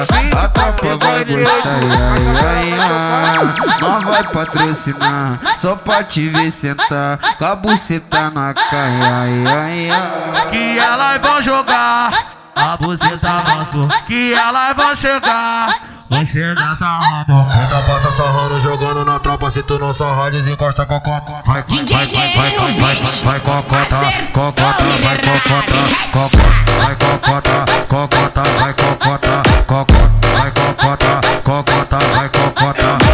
A 0.04 0.48
tropa 0.50 0.98
vai 0.98 1.26
gostar, 1.26 1.68
ai, 1.68 2.28
ai, 2.46 2.74
ai. 2.80 3.80
Nós 3.80 4.04
vai 4.04 4.24
patrocinar, 4.24 5.40
só 5.60 5.76
pra 5.76 6.04
te 6.04 6.30
ver 6.30 6.52
sentar, 6.52 7.20
com 7.38 7.46
a 7.46 7.56
buceta 7.56 8.30
na 8.30 8.54
caia, 8.54 9.16
ai, 9.16 9.44
ai, 9.48 9.90
ai. 9.90 10.50
Que 10.50 10.80
elas 10.80 11.22
vão 11.22 11.42
jogar 11.42 12.37
a 12.58 12.78
buceta 12.78 13.30
avançou. 13.30 13.88
Que 14.06 14.34
elas 14.34 14.76
vão 14.76 14.96
chegar. 14.96 15.98
Vão 16.10 16.26
chegar 16.26 16.76
sarrando. 16.78 17.46
Tenta 17.50 17.82
passa 17.82 18.12
sarrando, 18.12 18.60
jogando 18.60 19.04
na 19.04 19.20
tropa. 19.20 19.52
Se 19.52 19.62
tu 19.62 19.78
não 19.78 19.92
sarrar, 19.94 20.32
desencosta 20.32 20.86
cocota. 20.86 21.44
Vai, 21.46 21.64
vai, 21.64 21.86
vai, 21.86 22.08
vai, 22.08 22.34
vai, 22.34 22.56
vai, 22.56 22.76
vai, 22.78 22.96
vai, 23.24 23.40
cocota, 23.42 24.14
cocota, 24.34 24.84
vai, 25.04 25.18
cocota, 25.18 25.74
cocota, 26.14 26.38
vai, 26.82 26.96
cocota, 26.96 27.66
cocota, 27.88 28.44
vai, 28.60 28.74
cocota, 28.74 29.44
cocota, 29.68 30.12
vai, 30.38 30.52
cocota, 30.52 31.22
cocota, 31.44 31.98
vai, 32.16 32.30
cocota, 32.30 32.58
cocota. 32.58 33.07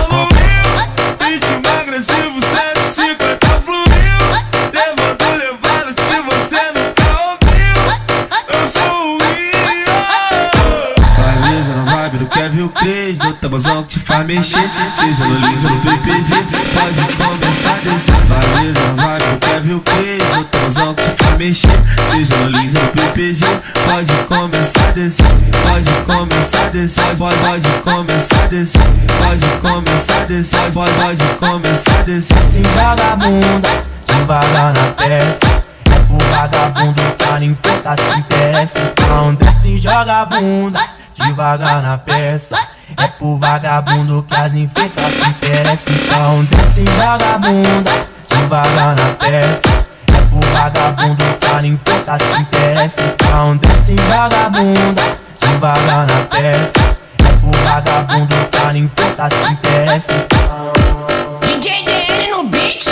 Que 14.24 14.34
mexer. 14.34 14.68
Seja 14.68 15.26
no 15.26 15.36
Lisa 15.36 15.70
no 15.70 15.80
PPG, 15.82 16.36
pode 16.74 17.14
começar 17.16 17.72
a 17.72 17.74
descer. 17.74 18.16
Valeza 18.28 18.80
na 18.96 19.04
vibe 19.04 19.26
do 19.30 19.40
Kevin 19.40 19.80
Cres, 19.80 20.38
do 20.38 20.44
tabuzão 20.46 20.94
que 20.94 21.04
faz 21.04 21.38
mexer. 21.38 21.70
Seja 22.10 22.38
no 22.38 22.50
Lisa 22.50 22.80
no 22.80 22.88
PPG, 22.90 23.46
pode 23.86 24.14
começar 24.28 24.88
a 24.88 24.92
descer. 24.92 25.26
Pode 25.68 25.92
começar 26.06 26.66
a 26.66 26.70
descer, 26.70 27.16
pode, 27.18 27.36
pode 27.38 27.70
começar 27.84 28.44
a 28.44 28.48
descer. 28.48 28.82
Pode 29.20 29.48
começar 29.62 30.22
a 30.22 30.26
descer, 30.26 30.72
pode, 30.72 30.92
pode 30.92 31.24
começar 31.40 32.00
a 32.00 32.04
descer. 32.04 32.38
Assim 32.38 32.62
vagabunda, 32.62 33.70
devagar 34.08 34.74
na 34.74 34.94
peça. 34.94 35.64
É 35.86 36.00
pro 36.00 36.18
vagabundo 36.30 37.02
que 37.18 37.26
a 37.26 37.40
ninfeta 37.40 37.96
se 37.98 38.24
desce. 38.30 38.78
Então 38.80 39.36
desce 39.36 39.70
e 39.70 39.80
joga 39.80 40.26
bunda, 40.26 40.80
devagar 41.16 41.82
na 41.82 41.98
peça. 41.98 42.58
É 42.98 43.08
pro 43.08 43.38
vagabundo 43.38 44.24
que 44.24 44.36
as 44.36 44.52
ninfetas 44.54 45.12
se 45.14 45.34
desce. 45.42 45.90
Então 45.92 46.44
desce 46.46 46.82
e 46.82 46.86
joga 46.86 47.36
a 47.36 47.38
bunda, 47.38 48.08
devagar 48.30 48.96
na 48.96 49.14
peça. 49.16 49.86
É 50.08 50.22
pro 50.30 50.40
vagabundo 50.54 51.24
que 51.40 51.48
a 51.48 51.62
ninfeta 51.62 52.18
se 52.20 52.44
desce. 52.52 53.02
Então 53.02 53.58
desce 53.58 53.94
e 53.94 53.98
joga 53.98 54.46
a 54.46 54.50
bunda, 54.50 55.18
devagar 55.40 56.08
na 56.08 56.26
peça. 56.30 56.98
É 57.20 57.32
pro 57.40 57.52
vagabundo 57.64 58.36
que 58.52 58.58
a 58.58 58.74
ninfeta 58.74 59.30
se 59.30 59.52
interessa. 59.52 60.14
DJ 61.42 61.86
DN 61.86 62.32
no 62.32 62.44
beat, 62.44 62.86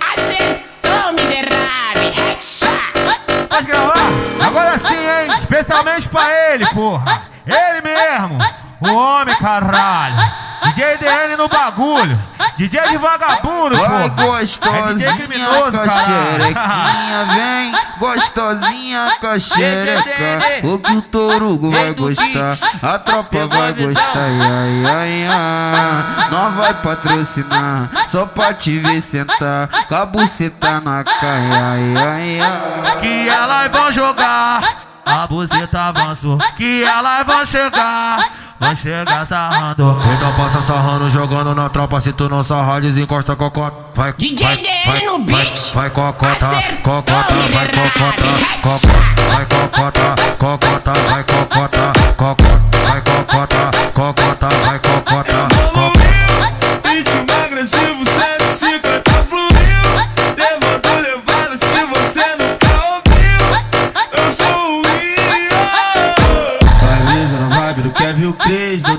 acertou, 0.00 1.12
miserável. 1.14 2.12
Headshot. 2.12 3.48
Pode 3.48 3.66
gravar? 3.66 4.10
Agora 4.44 4.78
sim, 4.78 4.94
hein? 4.94 5.38
Especialmente 5.40 6.08
pra 6.08 6.52
ele, 6.52 6.66
porra. 6.66 7.35
Ele 7.46 7.80
mesmo. 7.82 8.38
O 8.80 8.94
homem, 8.94 9.34
caralho. 9.36 10.16
DJ 10.62 10.98
DN 10.98 11.36
no 11.36 11.48
bagulho. 11.48 12.18
DJ 12.56 12.80
de 12.88 12.96
vagabundo, 12.96 13.76
Vai. 13.76 14.06
É 14.06 14.08
DJ 14.08 14.26
gostosinha 14.26 15.12
criminoso, 15.14 15.72
com 15.72 15.78
a 15.78 15.86
caralho. 15.86 16.40
xerequinha, 16.40 17.24
vem 17.34 17.72
gostosinha 17.98 19.08
com 19.20 19.26
a 19.26 19.38
xereca. 19.38 20.66
O 20.66 20.78
que 20.78 20.92
o 20.92 21.02
Torugo 21.02 21.70
vai 21.70 21.92
gostar, 21.92 22.56
a 22.82 22.98
tropa 22.98 23.46
vai 23.46 23.74
gostar. 23.74 24.16
Ai, 24.16 24.84
ai, 24.86 25.28
ai, 25.30 26.30
nós 26.30 26.54
vai 26.54 26.74
patrocinar, 26.74 27.90
só 28.08 28.24
pra 28.24 28.54
te 28.54 28.78
ver 28.78 29.02
sentar. 29.02 29.68
Com 29.86 29.94
a 29.94 30.06
buceta 30.06 30.80
na 30.80 31.04
caia, 31.04 31.50
ai, 31.52 31.94
ai, 31.96 32.40
ai. 32.40 33.00
Que 33.00 33.28
elas 33.28 33.70
vão 33.70 33.92
jogar. 33.92 34.62
A 35.06 35.26
buceta 35.26 35.80
avançou. 35.80 36.36
Que 36.56 36.82
elas 36.82 37.24
vão 37.24 37.46
chegar. 37.46 38.18
Vão 38.58 38.74
chegar 38.74 39.24
sarrando. 39.26 39.96
Então 40.16 40.32
passa 40.34 40.60
sarrando, 40.60 41.08
jogando 41.10 41.54
na 41.54 41.68
tropa. 41.68 42.00
Se 42.00 42.12
tu 42.12 42.28
não 42.28 42.42
sarrar, 42.42 42.80
desencosta 42.80 43.36
cocota. 43.36 43.76
Vai, 43.94 44.12
DJ 44.14 44.44
vai, 44.44 44.62
vai, 44.84 45.04
no 45.06 45.24
vai, 45.24 45.44
beat. 45.44 45.72
vai 45.74 45.90
cocota, 45.90 46.62
cocota, 46.82 47.34
vai 47.52 47.68
cocota, 47.68 48.22
cocota, 48.62 48.88
vai 49.32 49.46
cocota, 49.46 50.14
cocota, 50.38 50.92
vai 50.92 51.24
cocota, 51.24 51.92
cocota, 52.16 52.66
vai 52.86 53.00
cocota, 53.02 53.70
cocota, 53.94 54.48
vai 54.64 54.78
cocota, 54.78 54.85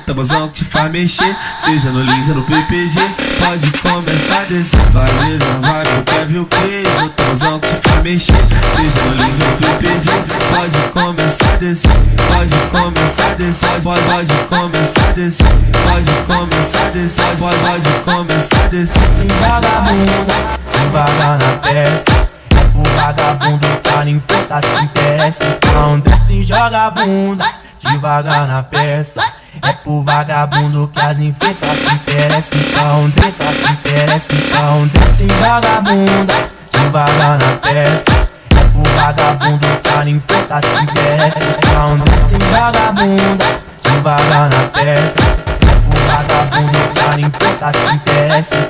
tabuzão 0.07 0.47
que 0.47 0.63
te 0.63 0.63
faz 0.63 0.89
mexer. 0.89 1.35
Seja 1.59 1.89
no 1.91 2.01
Lisa, 2.01 2.33
no 2.33 2.41
PPG. 2.43 2.97
Pode 3.39 3.71
começar 3.81 4.39
a 4.39 4.43
descer. 4.45 4.79
Vai 4.91 5.05
lisa 5.25 5.45
na 5.45 5.73
vibe 5.73 5.95
do 5.95 6.03
Kevin 6.03 6.45
Cres. 6.45 7.01
No 7.01 7.09
tabuzão 7.09 7.59
que 7.59 7.67
te 7.67 7.89
faz 7.89 8.03
mexer. 8.03 8.45
Seja 8.75 9.01
no 9.01 9.25
Lisa, 9.25 9.43
no 9.43 9.57
PPG. 9.57 10.09
Pode 10.55 10.77
começar 10.93 11.53
a 11.53 11.57
descer. 11.57 11.91
Pode 12.31 12.55
começar 12.71 13.31
a 13.31 13.33
descer. 13.35 13.81
Pode, 13.81 14.01
pode 14.01 14.33
começar 14.47 15.09
a 15.09 15.11
descer. 15.11 15.47
Pode 15.83 16.11
começar 16.25 16.87
a 16.87 16.89
descer. 16.89 17.37
Pode, 17.37 17.57
pode 17.57 17.89
começar 18.05 18.63
a 18.63 18.67
descer. 18.67 19.07
Sim, 19.07 19.27
vagabunda, 19.27 20.33
devagar 20.71 21.37
na 21.37 21.57
peça. 21.57 22.29
Pro 22.71 22.83
vagabundo 22.95 23.67
que 23.83 23.89
a 23.89 24.05
ninfeta 24.05 24.61
se 24.61 24.83
interessa. 24.85 25.43
Então 25.43 25.99
desce 25.99 26.43
joga 26.45 26.85
a 26.85 26.91
bunda, 26.91 27.45
devagar 27.83 28.47
na 28.47 28.63
peça. 28.63 29.21
É 29.63 29.73
pro 29.83 30.03
vagabundo 30.03 30.89
que 30.93 30.99
as 30.99 31.19
infetas 31.19 31.77
se 31.77 31.93
interessam. 31.95 32.59
Então 32.59 33.09
deita 33.09 33.45
se 33.45 33.71
interessa. 33.71 34.33
Então 34.33 34.87
desce 34.87 35.23
e 35.23 35.27
joga 35.27 35.77
a 35.77 35.81
bunda, 35.81 36.33
devagar 36.71 37.37
na 37.37 37.57
peça. 37.57 38.29
É 38.51 38.63
pro 38.69 38.83
vagabundo 38.95 39.67
que 39.83 39.89
a 39.89 40.03
ninfeta 40.03 40.59
se 40.61 40.83
interessa. 40.83 41.43
Então 41.43 41.97
desce 41.97 42.35
e 42.35 42.39
joga 42.55 42.87
a 42.87 42.91
bunda, 42.91 43.45
devagar 43.83 44.49
na 44.49 44.67
peça. 44.73 45.21
É 45.21 45.75
pro 45.81 45.99
vagabundo 46.07 46.93
que 46.93 46.99
a 46.99 47.17
ninfeta 47.17 47.71
se 47.73 47.95
interessa. 47.95 48.69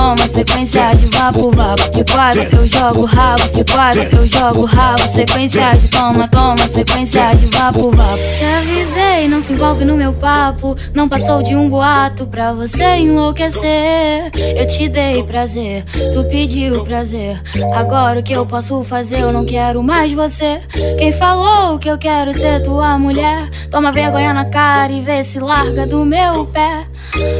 sequência 0.31 0.91
de 0.95 1.05
vapo, 1.17 1.51
vapo. 1.51 1.91
De 1.91 2.03
quatro 2.11 2.41
eu 2.41 2.65
jogo 2.65 3.05
rabo, 3.05 3.47
de 3.47 3.63
quatro 3.71 4.01
eu 4.01 4.25
jogo 4.25 4.65
rabo. 4.65 5.07
Sequência 5.07 5.71
de 5.71 5.89
toma, 5.89 6.27
toma, 6.27 6.57
sequência 6.57 7.31
de 7.35 7.45
vapo, 7.57 7.91
vapo. 7.91 8.17
Te 8.17 8.43
avisei, 8.43 9.27
não 9.27 9.41
se 9.41 9.53
envolve 9.53 9.85
no 9.85 9.97
meu 9.97 10.13
papo. 10.13 10.75
Não 10.93 11.07
passou 11.07 11.43
de 11.43 11.55
um 11.55 11.69
boato 11.69 12.25
pra 12.25 12.53
você 12.53 12.97
enlouquecer. 12.97 14.31
Eu 14.57 14.67
te 14.67 14.87
dei 14.89 15.23
prazer, 15.23 15.83
tu 16.13 16.23
pediu 16.29 16.83
prazer. 16.83 17.41
Agora 17.75 18.19
o 18.19 18.23
que 18.23 18.33
eu 18.33 18.45
posso 18.45 18.83
fazer? 18.83 19.19
Eu 19.19 19.31
não 19.31 19.45
quero 19.45 19.83
mais 19.83 20.11
você. 20.11 20.59
Quem 20.97 21.11
falou 21.11 21.77
que 21.77 21.89
eu 21.89 21.97
quero 21.97 22.33
ser 22.33 22.63
tua 22.63 22.97
mulher? 22.97 23.49
Toma 23.69 23.91
vergonha 23.91 24.33
na 24.33 24.45
cara 24.45 24.91
e 24.91 25.01
vê 25.01 25.23
se 25.23 25.39
larga 25.39 25.85
do 25.85 26.05
meu 26.05 26.45
pé. 26.45 26.85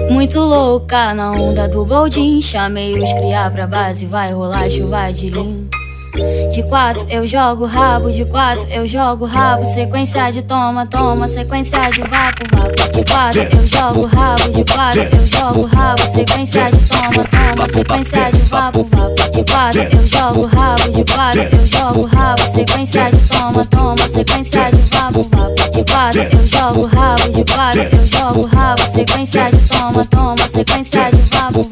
Muito 0.09 0.39
louca 0.39 1.13
na 1.13 1.31
onda 1.31 1.67
do 1.67 1.85
boldin. 1.85 2.41
Chamei 2.41 2.93
os 2.93 3.13
criar 3.13 3.51
pra 3.51 3.67
base, 3.67 4.05
vai 4.05 4.33
rolar 4.33 4.69
chuva 4.69 5.11
de 5.11 5.29
lim. 5.29 5.69
De 6.11 6.61
quatro 6.63 7.05
eu 7.09 7.25
jogo 7.25 7.65
rabo, 7.65 8.11
de 8.11 8.25
quatro 8.25 8.67
eu 8.69 8.85
jogo 8.85 9.25
rabo. 9.25 9.65
Sequência 9.73 10.29
de 10.31 10.41
toma, 10.41 10.85
toma, 10.85 11.27
sequência 11.27 11.89
de 11.89 12.01
vapo, 12.01 12.43
vapo. 12.51 12.91
De 12.91 13.11
quatro 13.11 13.41
eu 13.41 13.67
jogo 13.67 14.05
rabo, 14.07 14.49
de 14.51 14.73
quatro 14.73 15.01
eu 15.01 15.25
jogo 15.27 15.67
rabo. 15.67 16.01
Sequência 16.11 16.71
de 16.71 16.89
toma, 16.89 17.23
toma, 17.23 17.67
sequência 17.69 18.31
de 18.31 18.37
vapo, 18.49 18.83
vapo. 18.83 19.31
De 19.31 19.51
quatro 19.51 19.81
eu 19.81 20.07
jogo 20.07 20.47
rabo, 20.47 20.91
de 20.91 21.13
quatro 21.13 21.41
eu 21.41 21.67
jogo 21.67 22.07
rabo. 22.07 22.41
Sequência 22.51 23.11
de 23.11 23.29
toma, 23.29 23.65
toma, 23.65 23.97
sequência 23.97 24.71
de 24.71 24.97
vapo, 24.97 25.21
vapo. 25.29 25.71
De 25.71 25.91
quatro 25.91 26.21
eu 26.21 26.47
jogo 26.47 26.87
rabo, 26.87 27.29
de 27.29 27.53
quatro 27.53 27.81
eu 27.81 28.19
jogo 28.19 28.47
rabo. 28.47 28.81
Sequência 28.91 29.49
de 29.49 29.69
toma, 29.69 30.05
toma, 30.05 30.37
sequência 30.51 31.09
de 31.09 31.17
vapo, 31.37 31.61
vapo. 31.61 31.70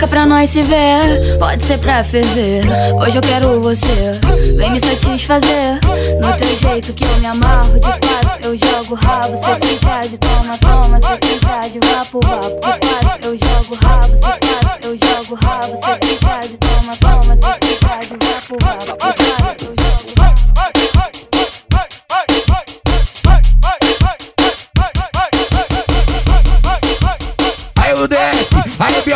Marca 0.00 0.16
pra 0.16 0.24
nós 0.24 0.48
se 0.48 0.62
ver, 0.62 1.36
pode 1.38 1.62
ser 1.62 1.76
pra 1.76 2.02
ferver. 2.02 2.64
Hoje 2.94 3.18
eu 3.18 3.20
quero 3.20 3.60
você, 3.60 4.18
vem 4.56 4.70
me 4.70 4.80
satisfazer. 4.80 5.78
No 6.22 6.32
teu 6.38 6.70
jeito 6.70 6.94
que 6.94 7.04
eu 7.04 7.18
me 7.18 7.26
amarro, 7.26 7.74
de 7.74 7.80
quatro 7.80 8.38
eu 8.40 8.56
jogo 8.56 8.94
rabo. 8.94 9.36
Sequência 9.44 10.08
de 10.08 10.16
toma, 10.16 10.56
toma, 10.56 10.98
sequência 11.02 11.70
de 11.70 11.86
vapo, 11.86 12.18
vapo. 12.24 12.48
De 12.48 12.60
quatro 12.60 13.28
eu 13.28 13.32
jogo 13.32 13.78
rabo, 13.84 14.14
de 14.14 14.20
quatro 14.20 14.88
eu 14.88 14.98
jogo 14.98 15.38
rabo. 15.44 15.84
Sequência 15.84 16.09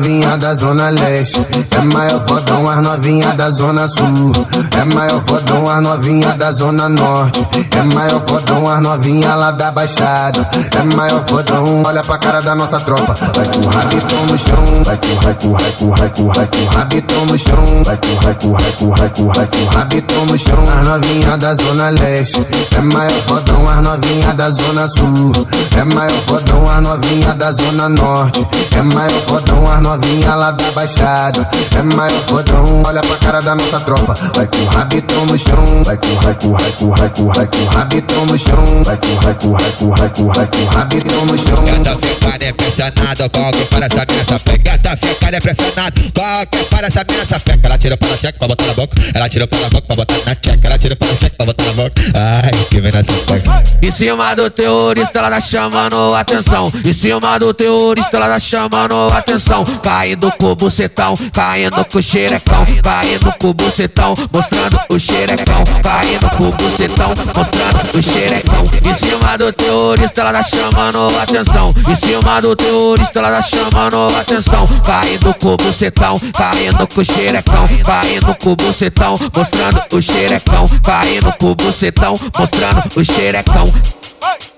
novinha 0.00 0.38
da 0.38 0.54
zona 0.54 0.88
leste. 0.88 1.46
É 1.70 1.80
maior 1.80 2.26
fodão 2.26 2.68
as 2.68 2.78
novinha 2.78 3.34
da 3.34 3.50
zona 3.50 3.86
sul. 3.86 4.32
É 4.70 4.84
maior 4.94 5.22
fodão 5.26 5.68
as 5.68 5.82
novinha 5.82 6.32
da 6.34 6.52
zona 6.52 6.88
norte. 6.88 7.46
É 7.70 7.82
maior 7.82 8.22
fodão 8.26 8.66
as 8.66 8.80
novinha 8.80 9.34
lá 9.34 9.50
da 9.50 9.70
baixada. 9.70 10.48
É 10.72 10.96
maior 10.96 11.22
fodão, 11.28 11.82
olha 11.84 12.02
pra 12.02 12.16
cara 12.16 12.40
da 12.40 12.54
nossa 12.54 12.80
tropa. 12.80 13.14
Vai 13.34 13.46
com 13.46 13.60
o 13.60 13.68
rabitão 13.68 14.26
no 14.26 14.38
chão. 14.38 14.84
Vai 14.84 14.96
com, 14.96 15.14
vai 15.16 15.34
com, 15.34 15.90
vai 15.90 16.08
com, 16.08 16.26
vai 16.28 16.48
rabitão 16.76 17.26
no 17.26 17.38
chão. 17.38 17.82
Vai 17.84 17.96
com, 17.98 18.14
vai 18.22 18.34
com, 18.34 18.52
vai 18.90 19.08
com, 19.10 19.26
vai 19.26 19.48
rabitão 19.74 20.26
no 20.26 20.38
chão. 20.38 20.64
As 20.80 20.86
novinha 20.86 21.36
da 21.36 21.54
zona 21.54 21.90
leste. 21.90 22.46
É 22.74 22.80
maior 22.80 23.12
fodão 23.12 23.68
as 23.68 23.82
novinha 23.82 24.32
da 24.32 24.48
zona 24.48 24.88
sul. 24.88 25.46
É 25.76 25.84
maior 25.84 26.20
fodão 26.26 26.70
as 26.70 26.82
novinha 26.82 27.34
da 27.34 27.52
zona 27.52 27.88
norte. 27.90 28.46
É 28.74 28.82
maior 28.82 29.10
fodão 29.10 29.62
as 29.70 29.80
as 29.80 29.89
novinha 29.90 30.34
lá 30.34 30.52
da 30.52 30.70
baixada. 30.70 31.48
É 31.76 31.82
maior 31.82 32.20
fodão, 32.20 32.82
olha 32.84 33.00
pra 33.00 33.16
cara 33.16 33.40
da 33.40 33.54
nossa 33.54 33.80
tropa. 33.80 34.14
Vai 34.34 34.46
com 34.46 34.56
o 34.58 34.66
rabitão 34.66 35.26
no 35.26 35.38
chão, 35.38 35.84
vai 35.84 35.96
com, 35.96 36.14
vai 36.16 36.34
com, 36.34 36.52
vai 36.52 36.70
com, 36.72 36.90
vai 36.90 37.08
com, 37.08 37.26
vai 37.28 37.46
com 37.46 37.58
o 37.58 37.66
rabitão 37.66 38.26
no 38.26 38.38
chão. 38.38 38.84
Vai 38.84 38.96
com, 38.96 39.14
vai 39.16 39.34
com, 39.34 39.52
vai 39.52 39.70
com, 39.70 39.90
vai 39.90 40.08
com, 40.08 40.26
vai 40.28 40.46
com 40.46 40.58
o 40.58 40.66
rabitão 40.66 41.26
no 41.26 41.38
chão. 41.38 41.64
Gata 41.64 41.98
ficada 42.06 42.48
impressionado 42.48 43.30
com 43.30 43.48
o 43.48 43.52
que 43.52 43.64
para 43.66 43.86
essa 43.86 44.06
minha 44.08 44.24
sapeca. 44.24 44.58
Gata 44.58 44.96
ficada 44.96 45.36
impressionado 45.36 46.00
com 46.00 46.42
o 46.42 46.46
que 46.46 46.64
para 46.64 46.86
essa 46.86 47.04
minha 47.10 47.26
sapeca. 47.26 47.66
Ela 47.66 47.78
tira 47.78 47.96
para 47.96 48.14
a 48.14 48.16
cheque 48.16 48.38
pra 48.38 48.48
botar 48.48 48.66
na 48.66 48.74
boca. 48.74 48.96
Ela 49.12 49.28
tira 49.28 49.48
para 49.48 49.66
a 49.66 49.70
boca 49.70 49.86
pra 49.86 49.96
botar 49.96 50.14
na 50.14 50.34
cheque. 50.34 50.66
Ela 50.66 50.78
tira 50.78 50.96
para 50.96 51.08
a 51.08 51.16
cheque 51.16 51.36
pra 51.36 51.46
botar 51.46 51.64
na 51.64 51.72
boca. 51.72 51.92
Ai, 52.14 52.50
que 52.70 52.80
vem 52.80 52.92
na 52.92 53.02
sapeca. 53.02 53.62
Em 53.82 53.90
cima 53.90 54.34
do 54.34 54.50
terrorista, 54.50 55.18
ela 55.18 55.30
tá 55.30 55.40
chamando 55.40 56.14
atenção. 56.14 56.72
Em 56.84 56.92
cima 56.92 57.38
do 57.38 57.52
terrorista, 57.52 58.16
ela 58.16 58.28
tá 58.28 58.38
chamando 58.38 59.12
atenção. 59.12 59.64
Caindo 59.82 60.32
com 60.38 60.46
o 60.46 60.54
bucetão, 60.54 61.14
caindo 61.32 61.84
com 61.84 61.98
o 61.98 62.02
xerecão. 62.02 62.64
Caindo 62.82 63.32
com 63.38 63.48
o 63.48 63.54
bucetão, 63.54 64.14
mostrando 64.32 64.80
o 64.90 65.00
xerecão. 65.00 65.64
Caindo 65.82 66.30
com 66.36 66.48
o 66.48 66.52
bucetão, 66.52 67.08
mostrando 67.08 67.98
o 67.98 68.02
xerecão. 68.02 68.64
Em 68.84 68.94
cima 68.94 69.38
do 69.38 69.52
terrorista, 69.52 70.20
ela 70.20 70.32
tá 70.32 70.42
chamando 70.42 71.18
atenção. 71.18 71.74
Em 71.88 71.94
cima 71.94 72.40
do 72.40 72.56
terrorista, 72.56 73.18
ela 73.18 73.30
tá 73.32 73.42
chamando 73.42 74.16
atenção. 74.16 74.66
Caindo 74.84 75.34
com 75.34 75.48
o 75.48 75.56
bucetão, 75.56 76.20
caindo 76.36 76.86
com 76.86 77.00
o 77.00 77.04
xerecão. 77.04 77.64
Caindo 77.84 78.34
com 78.36 78.50
o 78.52 78.56
bucetão, 78.56 79.14
mostrando 79.34 79.82
o 79.92 80.02
xerecão. 80.02 80.68
Caindo 80.84 81.32
com 81.38 81.50
o 81.50 81.54
bucetão, 81.54 82.14
mostrando 82.38 82.82
o 82.96 83.04
xerecão. 83.04 83.72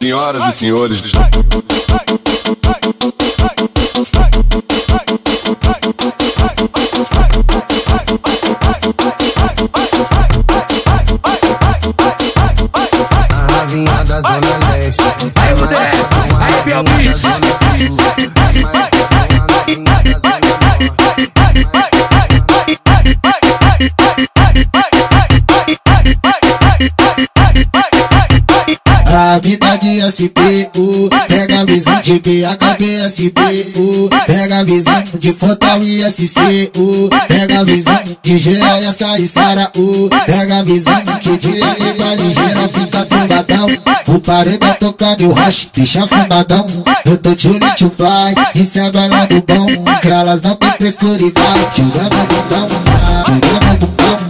Senhoras 0.00 0.42
e 0.48 0.52
senhores, 0.58 1.02
Vida 29.38 29.76
de 29.78 30.00
SPU 30.10 31.08
Pega 31.28 31.60
a 31.60 31.64
visão 31.64 32.00
de 32.00 32.18
BHBSBU 32.20 34.10
Pega 34.26 34.58
a 34.58 34.64
visão 34.64 35.02
de 35.18 35.32
Fotal 35.32 35.82
e 35.82 36.10
SCU 36.10 37.08
Pega 37.28 37.60
a 37.60 37.64
visão 37.64 37.98
de 38.22 38.34
GSK 38.34 39.04
e 39.18 39.28
Pega 40.26 40.58
a 40.58 40.62
visão 40.62 41.02
que 41.20 41.36
de 41.38 41.48
língua 41.52 42.14
ligeira 42.16 42.68
fica 42.68 43.06
tumbadão. 43.06 43.66
O 44.08 44.20
paredão 44.20 44.74
tocando 44.74 45.22
e 45.22 45.26
o 45.26 45.32
hash 45.32 45.68
deixa 45.72 46.06
fumadão 46.06 46.66
Eu 47.04 47.16
tô 47.16 47.30
olho 47.30 47.74
to 47.76 47.90
fly, 47.96 48.34
recebe 48.54 48.98
ela 48.98 49.24
do 49.26 49.42
bom. 49.42 49.66
Que 50.00 50.08
elas 50.08 50.42
não 50.42 50.54
tem 50.56 50.72
frescura 50.72 51.22
e 51.22 51.30
vai 51.30 51.70
Tirando 51.70 52.14
o 52.14 52.26
bundão, 52.26 52.68
tirando 53.24 53.82
o 53.82 53.86
bundão 53.86 54.21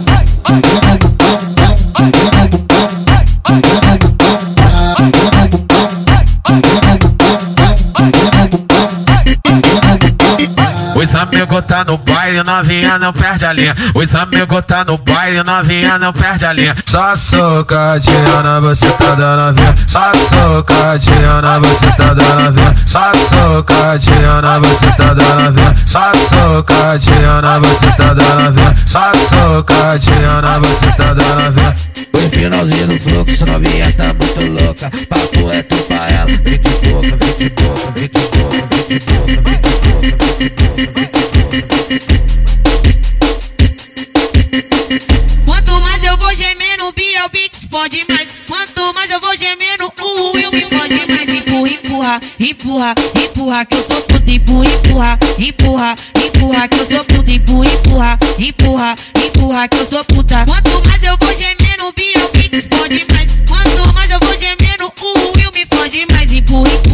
Os 11.33 11.39
amigos 11.39 11.65
tá 11.65 11.83
no 11.83 11.97
baile, 11.97 12.43
novinha 12.43 12.99
não 12.99 13.11
perde 13.11 13.43
a 13.43 13.53
linha. 13.53 13.73
Os 13.95 14.13
amigos 14.13 14.63
tá 14.67 14.85
no 14.85 14.99
baile, 14.99 15.41
novinha 15.43 15.97
não 15.97 16.13
perde 16.13 16.45
a 16.45 16.53
linha. 16.53 16.75
Só 16.85 17.15
socadinha 17.15 18.43
na 18.43 18.59
você 18.59 18.85
tá 18.85 19.15
dando 19.15 19.41
novinha. 19.41 19.75
Só 19.87 20.11
socadinha 20.13 21.41
na 21.41 21.57
você 21.57 21.91
tá 21.97 22.13
dando 22.13 22.43
novinha. 22.43 22.75
Só 22.85 23.11
socadinha 23.15 24.41
na 24.43 24.59
você 24.59 24.91
tá 24.91 25.13
dando 25.15 25.41
novinha. 25.41 25.75
Só 25.87 26.11
socadinha 26.13 27.41
na 27.41 27.59
você 27.59 27.91
tá 27.97 28.13
dando 28.13 28.43
novinha. 28.43 28.75
Só 28.85 29.11
socadinha 29.15 30.41
na 30.41 30.59
você 30.59 30.91
tá 30.91 31.13
dando 31.13 31.41
novinha. 31.41 31.75
O 32.13 32.29
finalzinho 32.29 32.87
do 32.87 32.99
fluxo, 33.01 33.45
novinha 33.47 33.91
tá 33.93 34.13
muito 34.13 34.63
louca. 34.63 34.91
Papo 35.09 35.51
é 35.51 35.63
tu 35.63 35.77
pra 35.77 36.07
ela. 36.09 36.27
Vem 36.27 36.59
de 36.59 36.69
boca, 36.69 37.17
vem 37.17 37.37
de 37.39 37.49
boca, 37.49 37.91
vem 37.95 38.03
de 38.03 38.19
boca, 38.37 38.72
Quanto 45.45 45.81
mais 45.81 46.03
eu 46.03 46.15
vou 46.15 46.35
gemendo, 46.35 46.85
o 46.89 46.93
Biel 46.93 47.27
Beats 47.31 47.65
fode 47.71 48.05
mais. 48.07 48.27
Quanto 48.47 48.93
mais 48.93 49.09
eu 49.09 49.19
vou 49.19 49.35
gemendo, 49.35 49.91
o 49.99 50.35
Will 50.35 50.51
me 50.51 50.61
fode 50.65 51.01
mais. 51.09 51.27
Empurra, 51.27 51.71
empurra, 51.71 52.21
empurra, 52.39 52.95
empurra, 53.25 53.65
que 53.65 53.73
eu 53.73 53.83
sou 53.83 54.01
puta. 54.03 54.31
Empurra, 54.31 54.77
empurra, 54.77 55.17
empurra, 55.39 55.95
empurra, 56.23 56.67
que 56.67 56.79
eu 56.79 56.85
sou 56.85 57.03
puta. 57.05 57.31
Empurra, 57.31 57.71
empurra, 57.73 58.19
empurra, 58.37 58.95
empurra, 59.25 59.67
que 59.69 59.77
eu 59.77 59.87
sou 59.87 60.05
puta. 60.05 60.45
Quanto 60.45 60.87
mais 60.87 61.01
eu 61.01 61.17
vou 61.17 61.35
gemendo, 61.35 61.87
o 61.87 61.93
Biel 61.93 62.29
Beats 62.31 62.67
fode 62.69 63.05
mais. 63.11 63.22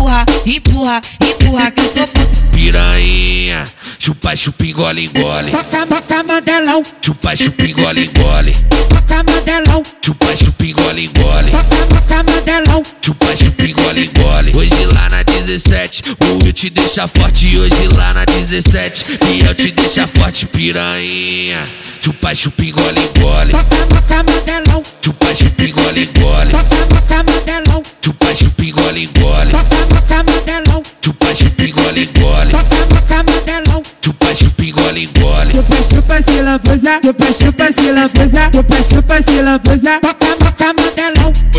Empurra, 0.10 0.26
empurra, 0.48 1.02
empurra, 1.22 1.72
que 1.72 1.82
eu 1.82 1.86
sou 1.86 2.08
puta. 2.08 2.30
Piranha, 2.52 3.64
chupa, 4.00 4.36
chupa, 4.36 4.66
engole, 4.66 5.06
engole. 5.06 5.52
Toca, 5.52 5.86
toca, 5.86 6.24
mandelão. 6.24 6.82
Chupa, 7.00 7.36
chupa, 7.36 7.64
engole, 7.64 8.06
engole. 8.06 8.56
Toca, 8.90 9.24
mandelão. 9.24 9.84
Chupa, 10.04 10.26
chupa, 10.36 10.66
engole, 10.66 11.06
engole. 11.06 11.52
Toca, 11.52 11.86
toca, 11.86 12.24
mandelão. 12.24 12.84
Chupa, 13.06 13.28
chupa, 13.38 13.64
engole, 13.64 14.06
engole. 14.06 14.52
Hoje 14.58 14.86
lá 14.88 15.10
na 15.10 15.22
17, 15.22 16.02
o 16.10 16.44
Will 16.44 16.54
te 16.54 16.72
deixa 16.72 17.06
forte. 17.06 17.56
Hoje 17.60 17.88
lá 17.96 18.12
na 18.12 18.26
17, 18.26 19.20
e 19.30 19.46
eu 19.46 19.54
te 19.54 19.70
deixa 19.70 20.08
forte, 20.08 20.48
piranha. 20.48 21.64
Chupa, 22.02 22.34
chupa, 22.34 22.64
engole, 22.64 23.00
engole. 23.00 23.52
Toca, 23.52 23.86
toca, 23.86 24.24
mandelão. 24.24 24.82
Chupa, 25.06 25.36
chupa, 25.36 25.64
engole, 25.64 26.10
engole. 26.10 26.52
Toca, 26.52 26.86
toca, 26.88 27.24
mandelão. 27.32 27.84
Chupa, 28.04 28.26
chupa, 28.36 28.64
engole, 28.64 29.04
engole. 29.04 29.52
Toca, 29.52 29.99
toca, 30.00 30.24
mandelão. 30.24 30.82
Chupa, 31.02 31.26
chupa, 31.36 31.64
engole, 31.64 32.04
engole. 32.04 32.52
Toca, 32.52 32.86
toca, 32.88 33.24
mandelão. 33.24 33.84
Chupa, 34.02 34.36
chupa, 34.36 34.64
engole, 34.64 35.04
engole. 35.04 35.54
Chupa, 35.54 35.76
chupa, 35.90 36.22
se 36.22 36.42
lambuza. 36.42 37.00
Chupa, 37.02 37.26
chupa, 37.34 37.72
se 37.74 37.92
lambuza. 37.92 38.52
Chupa, 38.52 38.76
chupa, 38.90 39.22
se 39.22 39.42
lambuza. 39.42 40.00
Toca, 40.02 40.36
toca, 40.38 40.66
mandelão. 40.74 40.99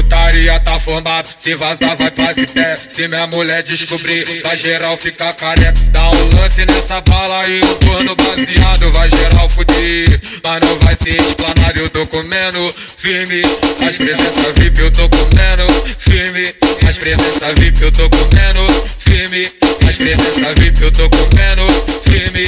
Putaria 0.00 0.58
tá 0.60 0.80
formado, 0.80 1.28
se 1.36 1.54
vazar 1.54 1.94
vai 1.94 2.10
pra 2.10 2.32
cité. 2.32 2.74
Se 2.88 3.06
minha 3.06 3.26
mulher 3.26 3.62
descobrir, 3.62 4.24
vai 4.42 4.56
geral 4.56 4.96
ficar 4.96 5.34
careca. 5.34 5.74
Dá 5.92 6.10
um 6.10 6.40
lance 6.40 6.64
nessa 6.64 7.02
bala 7.02 7.46
e 7.46 7.62
um 7.62 7.74
torno 7.74 8.16
baseado, 8.16 8.90
vai 8.92 9.10
geral 9.10 9.48
fuder. 9.50 10.20
Mas 10.42 10.60
não 10.60 10.78
vai 10.78 10.96
ser 10.96 11.20
explanado, 11.20 11.78
eu 11.78 11.90
tô 11.90 12.06
comendo 12.06 12.74
firme. 12.96 13.42
As 13.86 13.96
presença 13.98 14.52
VIP 14.56 14.80
eu 14.80 14.90
tô 14.90 15.06
comendo 15.10 15.70
firme. 15.98 16.54
As 16.88 16.96
presença 16.96 17.54
VIP 17.58 17.82
eu 17.82 17.92
tô 17.92 18.08
comendo 18.08 18.72
firme. 18.98 19.52
As 19.86 19.96
presença 19.96 20.54
VIP 20.54 20.82
eu 20.82 20.92
tô 20.92 21.10
comendo 21.10 21.66
firme. 22.04 22.44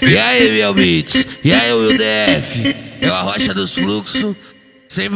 VIP. 0.00 0.12
E 0.12 0.18
aí, 0.18 0.50
meu 0.50 0.74
beats? 0.74 1.26
E 1.42 1.52
aí, 1.52 1.72
o 1.72 1.88
DF? 1.92 2.76
É 3.00 3.08
a 3.08 3.22
rocha 3.22 3.52
dos 3.52 3.72
fluxos. 3.72 4.36
Sem 4.96 5.12